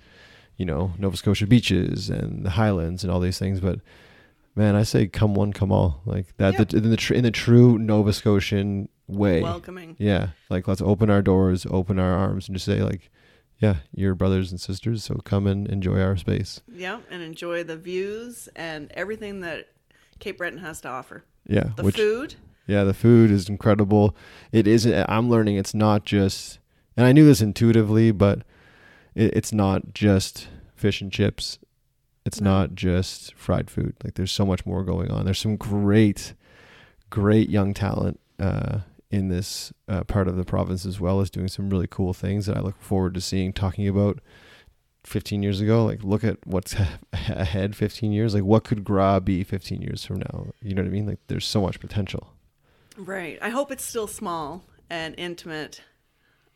[0.57, 3.81] you know, Nova Scotia beaches and the Highlands and all these things, but
[4.55, 6.65] man, I say come one, come all, like that Yeah.
[6.65, 9.43] the, in the tr- in the true Nova Scotian way.
[9.43, 9.97] welcoming.
[9.99, 13.11] Yeah, like let's open our doors, open our arms, and just say like,
[13.59, 16.61] yeah, you're brothers and sisters, so come and enjoy our space.
[16.73, 19.69] Yeah, and enjoy the views and everything that
[20.21, 21.25] Cape Breton has to offer.
[21.47, 22.35] Yeah, The which food,
[22.67, 24.17] yeah, the food is incredible.
[24.53, 24.87] It is.
[24.87, 26.59] I'm learning it's not just,
[26.97, 28.39] and I knew this intuitively, but
[29.15, 31.59] it, it's not just fish and chips.
[32.25, 32.51] It's No.
[32.51, 33.95] not just fried food.
[34.03, 35.25] Like there's so much more going on.
[35.25, 36.35] There's some great,
[37.11, 38.81] great young talent uh,
[39.13, 42.47] in this uh, part of the province as well as doing some really cool things
[42.47, 43.53] that I look forward to seeing.
[43.53, 44.19] Talking about
[45.07, 46.75] 15 years ago, like look at what's
[47.13, 48.35] ahead 15 years.
[48.35, 50.49] Like what could Gra be 15 years from now?
[50.63, 51.07] You know what I mean?
[51.07, 52.33] Like there's so much potential.
[52.97, 53.39] right?
[53.41, 55.83] I hope it's still small and intimate.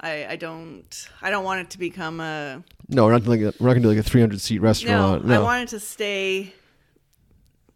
[0.02, 3.52] I, I don't I don't want it to become a No, we're not like a,
[3.60, 5.24] we're not gonna do like a 300 seat no, restaurant.
[5.26, 6.54] No, I want it to stay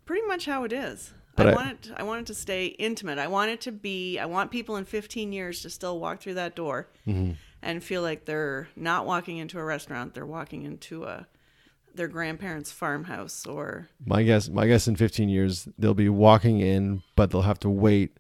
[0.05, 1.13] pretty much how it is.
[1.37, 3.19] But I, I- want it I want it to stay intimate.
[3.19, 6.35] I want it to be I want people in 15 years to still walk through
[6.35, 7.33] that door Mm-hmm.
[7.65, 11.27] And feel like they're not walking into a restaurant, they're walking into a
[11.95, 17.03] their grandparents' farmhouse or my guess, my guess in 15 years they'll be walking in,
[17.15, 18.17] but they'll have to wait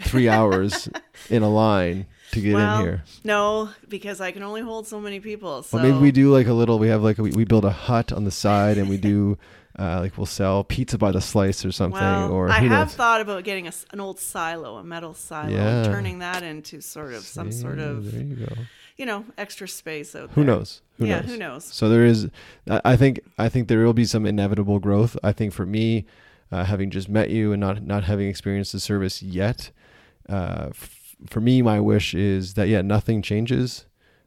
[0.00, 0.88] three hours
[1.30, 3.04] in a line to get well, in here.
[3.22, 5.62] no, because I can only hold so many people.
[5.62, 6.78] So Well, maybe we do like a little.
[6.78, 9.38] We have like a, we, we build a hut on the side, and we do
[9.78, 12.00] uh, like we'll sell pizza by the slice or something.
[12.00, 12.94] Well, or I have knows?
[12.96, 15.82] thought about getting a an old silo, a metal silo, Yeah.
[15.82, 18.54] and turning that into sort of some sort of There you go.
[18.96, 20.54] you know extra space out Who there.
[20.56, 20.82] knows?
[20.98, 21.30] Who yeah, knows?
[21.30, 21.64] who knows?
[21.64, 22.28] So there is,
[22.70, 25.16] I I think, I think there will be some inevitable growth.
[25.22, 26.06] I think for me,
[26.50, 29.70] uh, having just met you and not not having experienced the service yet,
[30.28, 33.84] uh, f- for me, my wish is that yeah, nothing changes,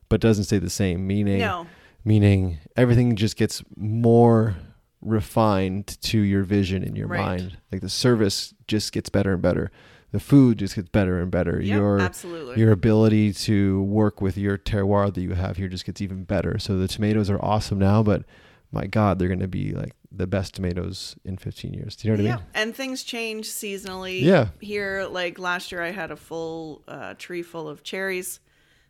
[0.09, 1.07] but doesn't stay the same.
[1.07, 1.65] Meaning, No,
[2.05, 4.55] meaning everything just gets more
[5.01, 7.25] refined to your vision in your Right.
[7.39, 7.57] mind.
[7.71, 9.71] Like the service just gets better and better.
[10.11, 11.61] the food just gets better and better.
[11.61, 12.59] Yep, your absolutely.
[12.59, 16.57] your ability to work with your terroir that you have here just gets even better.
[16.57, 18.23] So the tomatoes are awesome now, but
[18.71, 21.95] my God, they're going to be like the best tomatoes in 15 years.
[21.95, 22.29] Do you know what I mean?
[22.31, 22.45] Yeah, mean?
[22.55, 24.21] and things change seasonally.
[24.23, 24.47] Yeah.
[24.59, 28.39] Here, like last year, I had a full uh, tree full of cherries.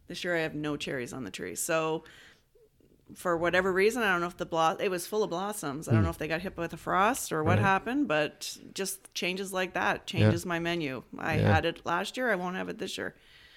[0.08, 1.56] This year, I have no cherries on the tree.
[1.56, 2.06] So,
[3.16, 5.88] for whatever reason, I don't know if the blo- it was full of blossoms.
[5.88, 6.06] I don't hmm.
[6.06, 7.50] know if they got hit with a frost or what.
[7.58, 7.60] Right.
[7.60, 11.04] happened, but just changes like that changes my menu.
[11.18, 11.54] I Yeah.
[11.54, 12.32] had it last year.
[12.32, 13.16] I won't have it this year.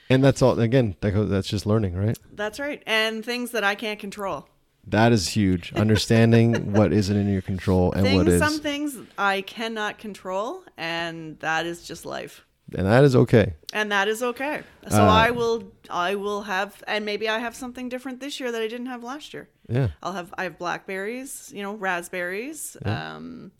[0.08, 0.58] And that's all.
[0.58, 2.18] Again, that's just learning, right?
[2.32, 2.82] That's right.
[2.86, 4.48] And things that I can't control.
[4.86, 5.72] That is huge.
[5.74, 10.62] Understanding what isn't in your control and what things, is, some things I cannot control,
[10.76, 12.44] and that is just life.
[12.74, 13.54] And that is okay.
[13.72, 14.62] and that is okay.
[14.88, 18.50] So Uh, I will I will have and maybe I have something different this year
[18.52, 19.48] that I didn't have last year.
[19.68, 19.88] Yeah.
[20.02, 22.76] I'll have I have blackberries, you know, raspberries.
[22.84, 23.52] Um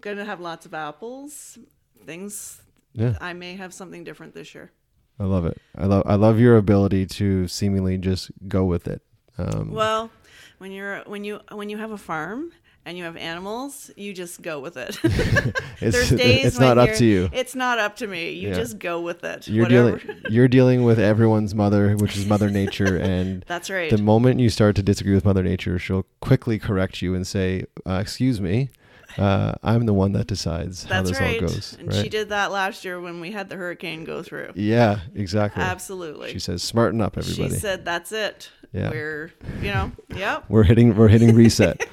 [0.00, 1.58] gonna have lots of apples.
[2.04, 2.60] Things
[2.92, 3.16] Yeah.
[3.20, 4.70] I may have something different this year.
[5.18, 5.58] I love it.
[5.76, 9.00] I love I love your ability to seemingly just go with it.
[9.38, 10.10] Um, Well,
[10.58, 12.52] when you're when you when you have a farm
[12.86, 14.96] and you have animals, you just go with it.
[15.80, 17.28] There's days it's not up to you.
[17.32, 18.30] It's not up to me.
[18.30, 18.54] You Yeah.
[18.54, 19.48] just go with it.
[19.48, 19.98] You're Whatever.
[19.98, 23.90] dealing you're dealing with everyone's mother, which is Mother Nature, and That's right.
[23.90, 27.64] the moment you start to disagree with Mother Nature, she'll quickly correct you and say,
[27.84, 28.70] uh, "Excuse me,
[29.18, 31.42] uh, I'm the one that decides how That's this right.
[31.42, 32.02] all goes." and right?
[32.02, 34.52] she did that last year when we had the hurricane go through.
[34.54, 35.60] Yeah, exactly.
[35.62, 36.32] Absolutely.
[36.32, 38.50] She says, "Smarten up, everybody." She said, "That's it.
[38.72, 38.90] Yeah.
[38.90, 40.44] We're, you know, yep.
[40.48, 41.84] we're hitting we're hitting reset.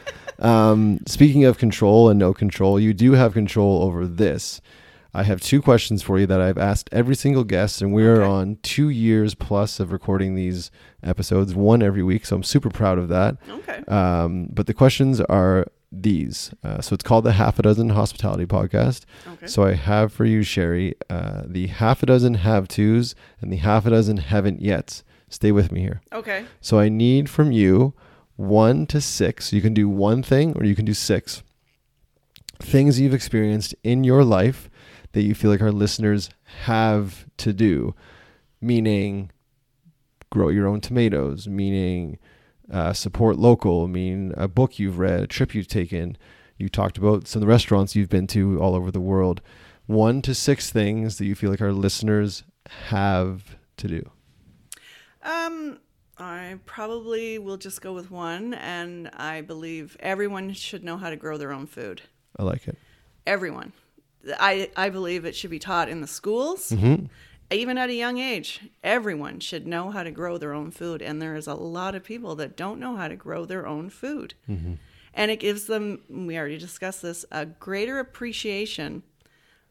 [0.43, 4.61] Um, speaking of control and no control, you do have control over this.
[5.15, 8.29] I have two questions for you that I've asked every single guest, and we're Okay.
[8.29, 10.71] on two years plus of recording these
[11.03, 12.25] episodes, one every week.
[12.25, 13.37] So I'm super proud of that.
[13.47, 13.83] Okay.
[13.87, 16.51] Um, but the questions are these.
[16.63, 19.01] Uh, so it's called the Half a Dozen Hospitality Podcast.
[19.33, 19.45] Okay.
[19.45, 23.57] So I have for you, Cherie, uh, the half a dozen have tos and the
[23.57, 25.03] half a dozen haven't yet.
[25.29, 26.01] Stay with me here.
[26.11, 26.45] Okay.
[26.59, 27.93] So I need from you
[28.47, 29.53] one to six.
[29.53, 31.43] You can do one thing or you can do six
[32.63, 34.69] things you've experienced in your life
[35.11, 36.29] that you feel like our listeners
[36.63, 37.93] have to do,
[38.61, 39.29] meaning
[40.29, 42.17] grow your own tomatoes, meaning
[42.71, 46.17] uh, support local, mean a book you've read, a trip you've taken.
[46.57, 49.41] You talked about some of the restaurants you've been to all over the world.
[49.85, 52.43] One to six things that you feel like our listeners
[52.87, 54.09] have to do.
[55.21, 55.79] Um,
[56.17, 61.15] I probably will just go with one, and I believe everyone should know how to
[61.15, 62.01] grow their own food.
[62.37, 62.77] I like it.
[63.25, 63.73] Everyone.
[64.39, 66.69] I I believe it should be taught in the schools.
[66.69, 67.05] Mm-hmm.
[67.51, 71.21] Even at a young age, everyone should know how to grow their own food, and
[71.21, 74.33] there is a lot of people that don't know how to grow their own food.
[74.49, 74.73] Mm-hmm.
[75.13, 79.03] And it gives them, we already discussed this, a greater appreciation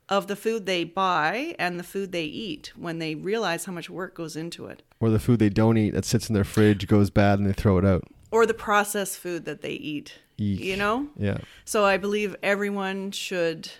[0.09, 3.91] of the food they buy and the food they eat when they realize how much
[3.91, 4.83] work goes into it.
[5.03, 7.53] Or the food they don't eat that sits in their fridge goes bad and they
[7.53, 8.05] throw it out.
[8.31, 10.15] Or the processed food that they eat.
[10.39, 10.61] Eek.
[10.61, 11.09] You know?
[11.19, 11.39] Yeah.
[11.65, 13.71] So I believe everyone should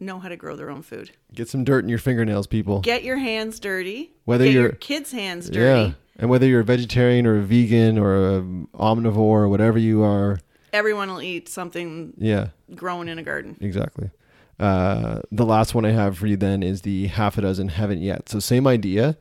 [0.00, 1.10] know how to grow their own food.
[1.34, 2.80] Get some dirt in your fingernails, people.
[2.80, 4.12] Get your hands dirty.
[4.24, 5.92] Whether Get your kids' hands dirty yeah.
[6.18, 8.40] And whether you're a vegetarian or a vegan or a
[8.78, 10.38] omnivore or whatever you are,
[10.72, 13.56] Everyone will eat something yeah, grown in a garden.
[13.60, 14.10] exactly.
[14.58, 18.02] Uh, the last one I have for you then is the half a dozen haven't
[18.02, 18.28] yet.
[18.28, 19.16] So same idea,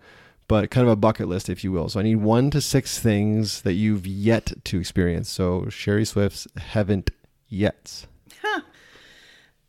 [0.54, 1.90] but kind of a bucket list, if you will.
[1.90, 5.28] So I need one to six things that you've yet to experience.
[5.28, 7.10] So Cherie Swift's haven't
[7.50, 8.06] yet.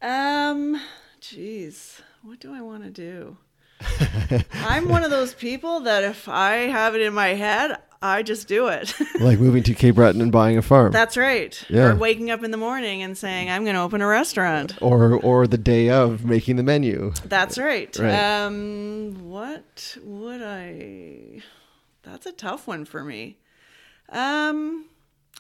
[0.03, 0.78] Um,
[1.22, 3.39] jeez, what do I want to do?
[4.53, 8.49] I'm one of those people that if I have it in my head, I just
[8.49, 8.95] do it.
[9.21, 10.93] like moving to Cape Breton and buying a farm.
[10.93, 11.65] That's right.
[11.71, 11.93] Yeah.
[11.93, 14.75] Or waking up in the morning and saying, I'm going to open a restaurant.
[14.83, 17.15] or or the day of making the menu.
[17.25, 17.97] That's right.
[17.99, 18.13] Right.
[18.13, 21.41] Um, what would I?
[22.03, 23.39] That's a tough one for me.
[24.11, 24.85] Um,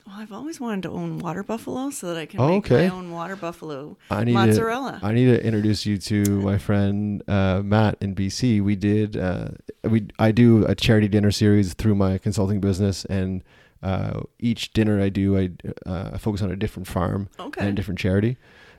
[0.06, 2.88] well, I've always wanted to own water buffalo so that I can Oh, make okay.
[2.88, 4.98] my own water buffalo I need mozzarella.
[5.00, 8.62] To, I need to introduce you to my friend uh, Matt in BC.
[8.62, 9.48] We did uh,
[9.82, 13.42] we I do a charity dinner series through my consulting business, and
[13.82, 15.50] uh, each dinner I do I
[15.86, 17.60] uh, I focus on a different farm Okay.
[17.60, 18.36] and a different charity.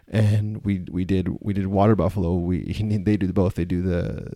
[0.08, 2.36] And we we did we did water buffalo.
[2.36, 2.72] We
[3.06, 3.56] they do both.
[3.56, 4.32] They do the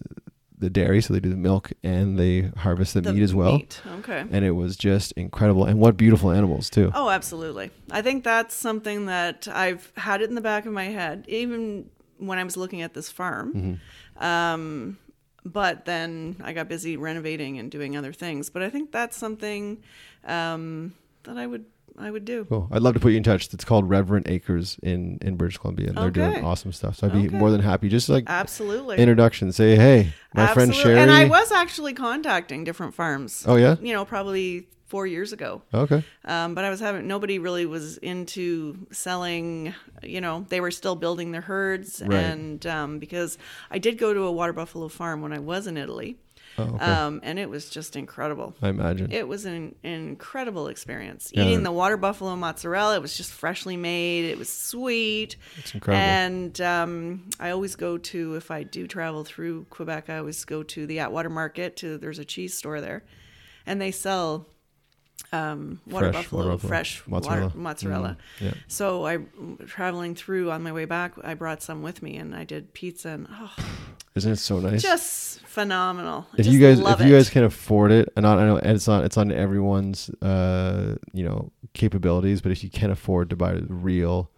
[0.59, 3.57] the dairy, so they do the milk and they harvest the, The meat as well.
[3.57, 4.25] meat, Okay.
[4.29, 5.65] And it was just incredible.
[5.65, 6.91] And what beautiful animals too.
[6.93, 7.71] Oh, absolutely.
[7.91, 11.89] I think that's something that I've had it in the back of my head, even
[12.17, 13.53] when I was looking at this farm.
[14.19, 14.23] Mm-hmm.
[14.23, 14.97] Um,
[15.45, 18.49] but then I got busy renovating and doing other things.
[18.49, 19.81] But I think that's something
[20.25, 20.93] um,
[21.23, 21.65] that I would
[21.99, 22.45] I would do.
[22.45, 22.67] Cool.
[22.71, 23.53] I'd love to put you in touch.
[23.53, 25.89] It's called Reverent Acres in in British Columbia.
[25.89, 26.95] And They're doing awesome stuff.
[26.95, 27.37] So I'd be Okay.
[27.37, 27.89] more than happy.
[27.89, 28.97] Just like Absolutely.
[28.97, 29.51] introduction.
[29.51, 30.97] Say, hey, my friend Cherie.
[30.97, 33.43] And I was actually contacting different farms.
[33.47, 33.75] Oh yeah.
[33.81, 35.61] You know, probably four years ago.
[35.71, 36.03] Okay.
[36.25, 39.73] Um, but I was having nobody really was into selling.
[40.01, 42.15] You know, they were still building their herds, Right.
[42.17, 43.37] and um, because
[43.69, 46.17] I did go to a water buffalo farm when I was in Italy,
[46.57, 46.85] Oh, okay.
[46.85, 48.55] um, and it was just incredible.
[48.61, 49.11] I imagine.
[49.11, 51.31] It was an, an incredible experience.
[51.33, 51.43] Yeah.
[51.43, 54.25] Eating the water buffalo mozzarella, it was just freshly made.
[54.25, 55.37] It was sweet.
[55.57, 56.01] It's incredible.
[56.01, 60.63] And um, I always go to if I do travel through Quebec, I always go
[60.63, 61.77] to the Atwater Market.
[61.77, 63.03] To there's a cheese store there,
[63.65, 64.47] and they sell
[65.31, 67.41] um, water Fresh buffalo, water buffalo fresh mozzarella.
[67.47, 68.17] water mozzarella.
[68.39, 68.53] Mm, yeah.
[68.67, 69.17] So I
[69.65, 73.09] traveling through on my way back, I brought some with me, and I did pizza,
[73.09, 73.55] and oh,
[74.15, 74.81] Isn't it so nice?
[74.81, 76.25] just phenomenal.
[76.33, 77.17] If just you guys if you it.
[77.17, 81.23] guys can afford it and not, I know it's not it's on everyone's uh you
[81.23, 84.29] know capabilities but if you can afford to buy the real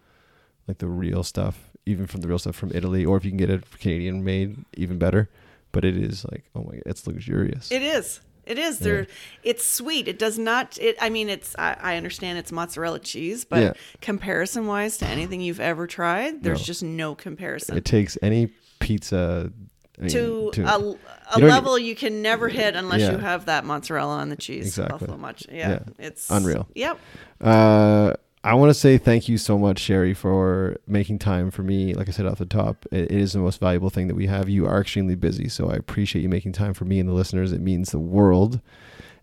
[0.68, 3.38] like the real stuff even from the real stuff from Italy or if you can
[3.38, 5.28] get it Canadian made even better
[5.70, 8.20] but it is like oh my god it's luxurious It is.
[8.44, 8.80] It is.
[8.80, 8.84] Yeah.
[8.84, 9.06] There.
[9.44, 10.08] It's sweet.
[10.08, 10.76] It does not.
[10.80, 10.96] It.
[11.00, 11.54] I mean, it's.
[11.58, 13.72] I, I understand it's mozzarella cheese, but Yeah.
[14.00, 16.64] comparison wise to anything you've ever tried, there's No.
[16.64, 17.76] just no comparison.
[17.76, 19.52] it takes any pizza
[19.98, 20.78] I mean, to, to- a,
[21.36, 23.12] a you level you can never hit unless Yeah.
[23.12, 24.66] you have that mozzarella on the cheese.
[24.66, 24.98] Exactly.
[24.98, 25.46] Buffalo much.
[25.50, 25.78] Yeah, Yeah.
[25.98, 26.66] It's Unreal.
[26.74, 26.98] Yep.
[27.40, 28.14] Uh,
[28.44, 31.94] I want to say thank you so much, Cherie, for making time for me.
[31.94, 34.26] Like I said off the top, it, it is the most valuable thing that we
[34.26, 34.48] have.
[34.48, 37.52] You are extremely busy, so I appreciate you making time for me and the listeners.
[37.52, 38.60] It means the world.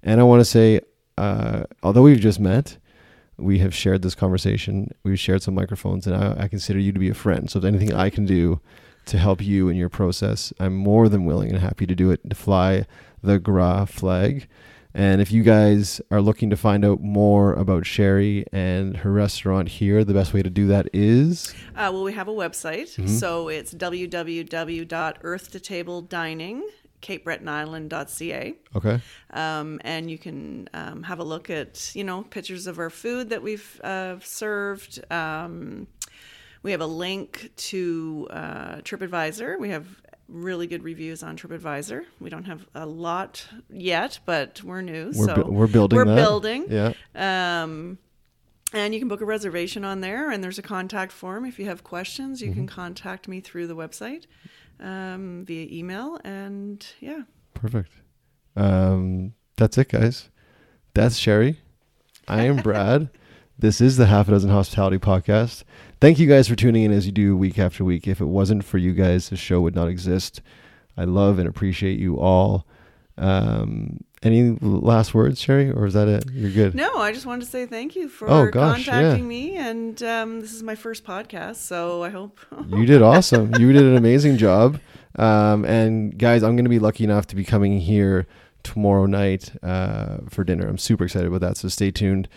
[0.04, 0.80] And I want to say,
[1.18, 2.78] uh, although we've just met,
[3.38, 4.92] we have shared this conversation.
[5.04, 7.50] We've shared some microphones, and I, I consider you to be a friend.
[7.50, 8.62] So if anything I can do
[9.08, 12.22] to help you in your process, I'm more than willing and happy to do it
[12.30, 12.86] to fly
[13.22, 14.48] the GRA flag.
[14.94, 19.70] And if you guys are looking to find out more about Cherie and her restaurant
[19.70, 23.08] here, the best way to do that is Uh, well, we have a website, Mm-hmm.
[23.08, 26.62] so it's www.earth2tabledining,
[28.76, 29.00] okay.
[29.32, 33.30] um, and you can um, have a look at you know pictures of our food
[33.30, 35.00] that we've uh, served.
[35.12, 35.88] Um,
[36.62, 39.58] we have a link to uh, TripAdvisor.
[39.60, 39.88] We have
[40.30, 42.06] really good reviews on TripAdvisor.
[42.20, 46.06] We don't have a lot yet, but we're new, We're so bu- we're building We're
[46.06, 46.16] that.
[46.16, 46.66] building.
[46.70, 46.94] Yeah.
[47.64, 47.98] Um,
[48.72, 51.44] and you can book a reservation on there, and there's a contact form.
[51.46, 52.76] If you have questions, you can Mm-hmm.
[52.76, 54.26] contact me through the website
[54.80, 56.20] um, via email.
[56.24, 57.22] And yeah,
[57.56, 57.92] Perfect.
[58.56, 60.30] Um, that's it, guys.
[60.94, 61.60] That's Cherie.
[62.28, 63.10] I am Brad.
[63.60, 65.64] This is the Half a Dozen Hospitality Podcast.
[66.00, 68.08] Thank you guys for tuning in as you do week after week.
[68.08, 70.42] If it wasn't for you guys, the show would not exist.
[70.96, 72.66] I love and appreciate you all.
[73.18, 76.24] Um, any last words, Cherie, or is that it?
[76.32, 76.74] You're good.
[76.74, 79.30] No, I just wanted to say thank you for Oh, gosh, contacting yeah.
[79.30, 79.56] me.
[79.58, 82.40] And um, this is my first podcast, so I hope.
[82.70, 83.54] You did awesome.
[83.60, 84.80] you did an amazing job.
[85.18, 88.26] Um, and guys, I'm going to be lucky enough to be coming here
[88.64, 90.66] tomorrow night uh, for dinner.
[90.66, 91.58] I'm super excited about that.
[91.58, 92.30] So stay tuned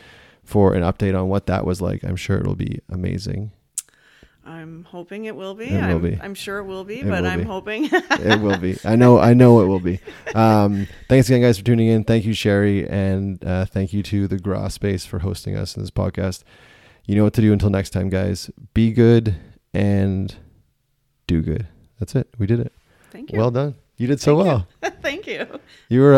[0.45, 2.03] for an update on what that was like.
[2.05, 3.53] I'm sure it'll be amazing.
[4.45, 5.67] I'm hoping it will be.
[5.67, 6.19] It will I'm, be.
[6.21, 7.45] I'm sure it will be, It but will I'm be.
[7.45, 7.85] hoping.
[7.93, 8.77] It will be.
[8.85, 9.19] I know.
[9.21, 10.01] I know it will be.
[10.35, 12.03] Um, thanks again, guys, for tuning in.
[12.03, 15.83] Thank you, Cherie, and uh, thank you to the Gra Space for hosting us in
[15.83, 16.43] this podcast.
[17.07, 18.51] You know what to do until next time, guys.
[18.75, 19.37] Be good
[19.73, 20.35] and
[21.29, 21.69] do good.
[22.01, 22.29] That's it.
[22.37, 22.73] We did it.
[23.11, 23.39] Thank you.
[23.39, 23.77] Well done.
[23.97, 24.67] You did so well.
[25.03, 25.47] Thank you.
[25.89, 26.15] You were